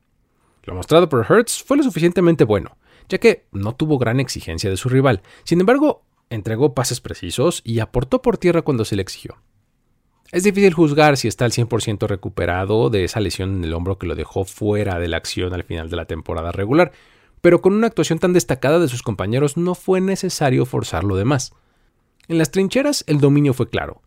Lo 0.63 0.75
mostrado 0.75 1.07
por 1.07 1.25
Hertz 1.29 1.63
fue 1.63 1.77
lo 1.77 1.83
suficientemente 1.83 2.43
bueno, 2.43 2.75
ya 3.07 3.19
que 3.19 3.45
no 3.53 3.73
tuvo 3.73 3.97
gran 3.97 4.19
exigencia 4.19 4.69
de 4.69 4.75
su 4.75 4.89
rival. 4.89 5.21
Sin 5.45 5.61
embargo, 5.61 6.03
entregó 6.29 6.73
pases 6.73 6.99
precisos 6.99 7.61
y 7.63 7.79
aportó 7.79 8.21
por 8.21 8.38
tierra 8.38 8.63
cuando 8.63 8.83
se 8.83 8.97
le 8.97 9.01
exigió. 9.01 9.38
Es 10.31 10.43
difícil 10.43 10.73
juzgar 10.73 11.17
si 11.17 11.27
está 11.27 11.45
al 11.45 11.51
100% 11.51 12.07
recuperado 12.07 12.89
de 12.89 13.03
esa 13.03 13.19
lesión 13.19 13.57
en 13.57 13.63
el 13.63 13.73
hombro 13.73 13.97
que 13.97 14.07
lo 14.07 14.15
dejó 14.15 14.43
fuera 14.43 14.99
de 14.99 15.07
la 15.07 15.17
acción 15.17 15.53
al 15.53 15.63
final 15.63 15.89
de 15.89 15.95
la 15.95 16.05
temporada 16.05 16.51
regular, 16.51 16.91
pero 17.41 17.61
con 17.61 17.73
una 17.73 17.88
actuación 17.88 18.17
tan 18.17 18.33
destacada 18.33 18.79
de 18.79 18.88
sus 18.88 19.03
compañeros 19.03 19.55
no 19.55 19.75
fue 19.75 20.01
necesario 20.01 20.65
forzarlo 20.65 21.15
de 21.15 21.25
más. 21.25 21.53
En 22.27 22.39
las 22.39 22.49
trincheras 22.49 23.03
el 23.07 23.19
dominio 23.19 23.53
fue 23.53 23.69
claro. 23.69 24.01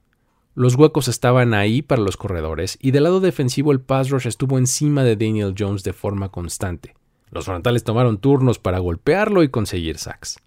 Los 0.55 0.75
huecos 0.75 1.07
estaban 1.07 1.55
ahí 1.55 1.83
para 1.83 2.03
los 2.03 2.17
corredores 2.17 2.79
y 2.83 2.91
del 2.91 3.05
lado 3.05 3.21
defensivo 3.21 3.71
el 3.71 3.81
pass 3.81 4.11
rush 4.11 4.27
estuvo 4.27 4.59
encima 4.59 5.05
de 5.05 5.15
Daniel 5.15 5.55
Jones 5.57 5.85
de 5.85 5.93
forma 5.93 6.31
constante. 6.31 6.95
Los 7.31 7.45
frontales 7.45 7.85
tomaron 7.85 8.19
turnos 8.19 8.59
para 8.59 8.81
golpearlo 8.81 9.45
y 9.45 9.51
conseguir 9.51 9.99
sacks. 9.99 10.41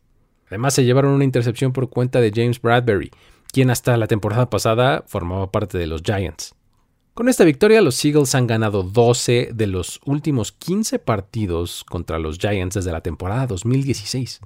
Además 0.48 0.74
se 0.74 0.84
llevaron 0.84 1.14
una 1.14 1.24
intercepción 1.24 1.72
por 1.72 1.90
cuenta 1.90 2.20
de 2.20 2.34
James 2.36 2.62
Bradbury, 2.62 3.10
quien 3.52 3.70
hasta 3.70 3.98
la 3.98 4.08
temporada 4.08 4.50
pasada 4.50 5.04
formaba 5.08 5.52
parte 5.52 5.78
de 5.78 5.88
los 5.88 6.02
Giants. 6.02 6.56
Con 7.14 7.28
esta 7.28 7.44
victoria 7.44 7.82
los 7.82 8.04
Eagles 8.06 8.34
han 8.36 8.48
ganado 8.48 8.84
12 8.84 9.50
de 9.54 9.68
los 9.68 10.00
últimos 10.06 10.54
15 10.54 10.98
partidos 11.00 11.84
contra 11.84 12.20
los 12.20 12.38
Giants 12.38 12.76
desde 12.76 12.92
la 12.92 13.02
temporada 13.02 13.48
2016. 13.48 14.40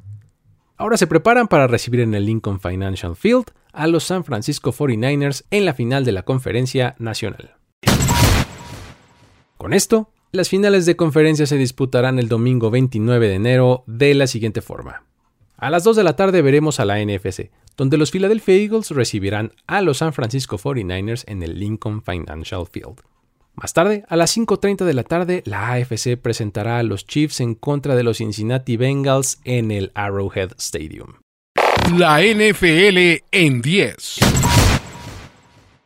Ahora 0.77 0.97
se 0.97 1.07
preparan 1.07 1.47
para 1.47 1.67
recibir 1.67 2.01
en 2.01 2.15
el 2.15 2.25
Lincoln 2.25 2.59
Financial 2.59 3.15
Field 3.15 3.45
a 3.71 3.87
los 3.87 4.03
San 4.05 4.23
Francisco 4.23 4.73
49ers 4.73 5.45
en 5.51 5.65
la 5.65 5.73
final 5.73 6.03
de 6.05 6.11
la 6.11 6.23
conferencia 6.23 6.95
nacional. 6.97 7.55
Con 9.57 9.73
esto, 9.73 10.09
las 10.31 10.49
finales 10.49 10.85
de 10.85 10.95
conferencia 10.95 11.45
se 11.45 11.57
disputarán 11.57 12.19
el 12.19 12.27
domingo 12.27 12.71
29 12.71 13.27
de 13.27 13.35
enero 13.35 13.83
de 13.87 14.13
la 14.15 14.27
siguiente 14.27 14.61
forma. 14.61 15.03
A 15.57 15.69
las 15.69 15.83
2 15.83 15.95
de 15.95 16.03
la 16.03 16.15
tarde 16.15 16.41
veremos 16.41 16.79
a 16.79 16.85
la 16.85 17.03
NFC, 17.03 17.49
donde 17.77 17.97
los 17.97 18.11
Philadelphia 18.11 18.55
Eagles 18.55 18.91
recibirán 18.91 19.53
a 19.67 19.81
los 19.81 19.99
San 19.99 20.11
Francisco 20.11 20.57
49ers 20.57 21.23
en 21.27 21.43
el 21.43 21.59
Lincoln 21.59 22.01
Financial 22.03 22.65
Field. 22.69 23.01
Más 23.55 23.71
tarde, 23.71 24.03
a 24.09 24.17
las 24.17 24.37
5.30 24.37 24.83
de 24.83 24.93
la 24.93 25.03
tarde, 25.03 25.41
la 25.45 25.71
AFC 25.71 26.17
presentará 26.21 26.79
a 26.79 26.83
los 26.83 27.07
Chiefs 27.07 27.39
en 27.39 27.55
contra 27.55 27.95
de 27.95 28.03
los 28.03 28.17
Cincinnati 28.17 28.75
Bengals 28.75 29.39
en 29.45 29.71
el 29.71 29.91
Arrowhead 29.95 30.51
Stadium. 30.57 31.13
La 31.97 32.21
NFL 32.21 33.23
en 33.31 33.61
10. 33.61 34.19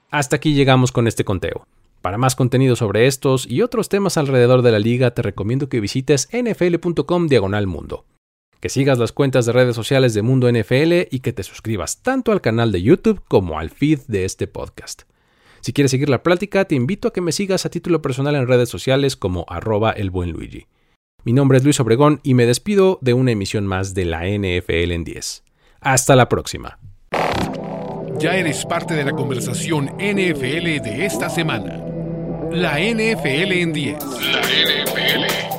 Hasta 0.10 0.36
aquí 0.38 0.56
llegamos 0.56 0.92
con 0.92 1.08
este 1.08 1.24
conteo. 1.24 1.68
Para 2.02 2.18
más 2.18 2.36
contenido 2.36 2.76
sobre 2.76 3.06
estos 3.06 3.46
y 3.46 3.62
otros 3.62 3.88
temas 3.88 4.18
alrededor 4.18 4.64
de 4.64 4.72
la 4.72 4.80
liga, 4.80 5.12
te 5.12 5.22
recomiendo 5.22 5.70
que 5.70 5.80
visites 5.80 6.28
nfl.com 6.32 7.28
diagonal 7.28 7.68
mundo, 7.68 8.06
que 8.60 8.70
sigas 8.70 9.00
las 9.00 9.12
cuentas 9.12 9.46
de 9.46 9.54
redes 9.54 9.76
sociales 9.76 10.14
de 10.14 10.22
Mundo 10.22 10.52
NFL 10.52 11.08
y 11.12 11.20
que 11.22 11.34
te 11.34 11.44
suscribas 11.44 12.02
tanto 12.02 12.32
al 12.32 12.42
canal 12.42 12.72
de 12.72 12.82
YouTube 12.82 13.22
como 13.28 13.60
al 13.60 13.70
feed 13.70 14.00
de 14.08 14.26
este 14.26 14.48
podcast. 14.48 15.04
Si 15.62 15.74
quieres 15.74 15.92
seguir 15.92 16.10
la 16.10 16.24
plática, 16.24 16.66
te 16.66 16.76
invito 16.76 17.08
a 17.08 17.14
que 17.14 17.22
me 17.22 17.32
sigas 17.32 17.66
a 17.66 17.70
título 17.70 18.02
personal 18.02 18.36
en 18.36 18.48
redes 18.48 18.70
sociales 18.70 19.16
como 19.16 19.46
arroba 19.50 19.92
el 19.92 20.10
buen 20.10 20.32
Luigi. 20.32 20.68
Mi 21.24 21.34
nombre 21.34 21.58
es 21.58 21.64
Luis 21.64 21.80
Obregón 21.80 22.22
y 22.24 22.34
me 22.34 22.46
despido 22.46 22.98
de 23.02 23.14
una 23.14 23.32
emisión 23.32 23.66
más 23.66 23.94
de 23.94 24.06
la 24.06 24.22
NFL 24.26 24.92
en 24.92 25.04
10. 25.04 25.44
Hasta 25.82 26.16
la 26.16 26.30
próxima. 26.30 26.80
Ya 28.20 28.36
eres 28.36 28.66
parte 28.66 28.96
de 28.96 29.06
la 29.06 29.12
conversación 29.12 29.86
NFL 29.98 30.82
de 30.82 31.06
esta 31.06 31.30
semana. 31.30 31.84
La 32.52 32.80
NFL 32.80 33.52
en 33.52 33.74
10. 33.74 34.04
La 34.04 34.42
NFL 34.42 35.59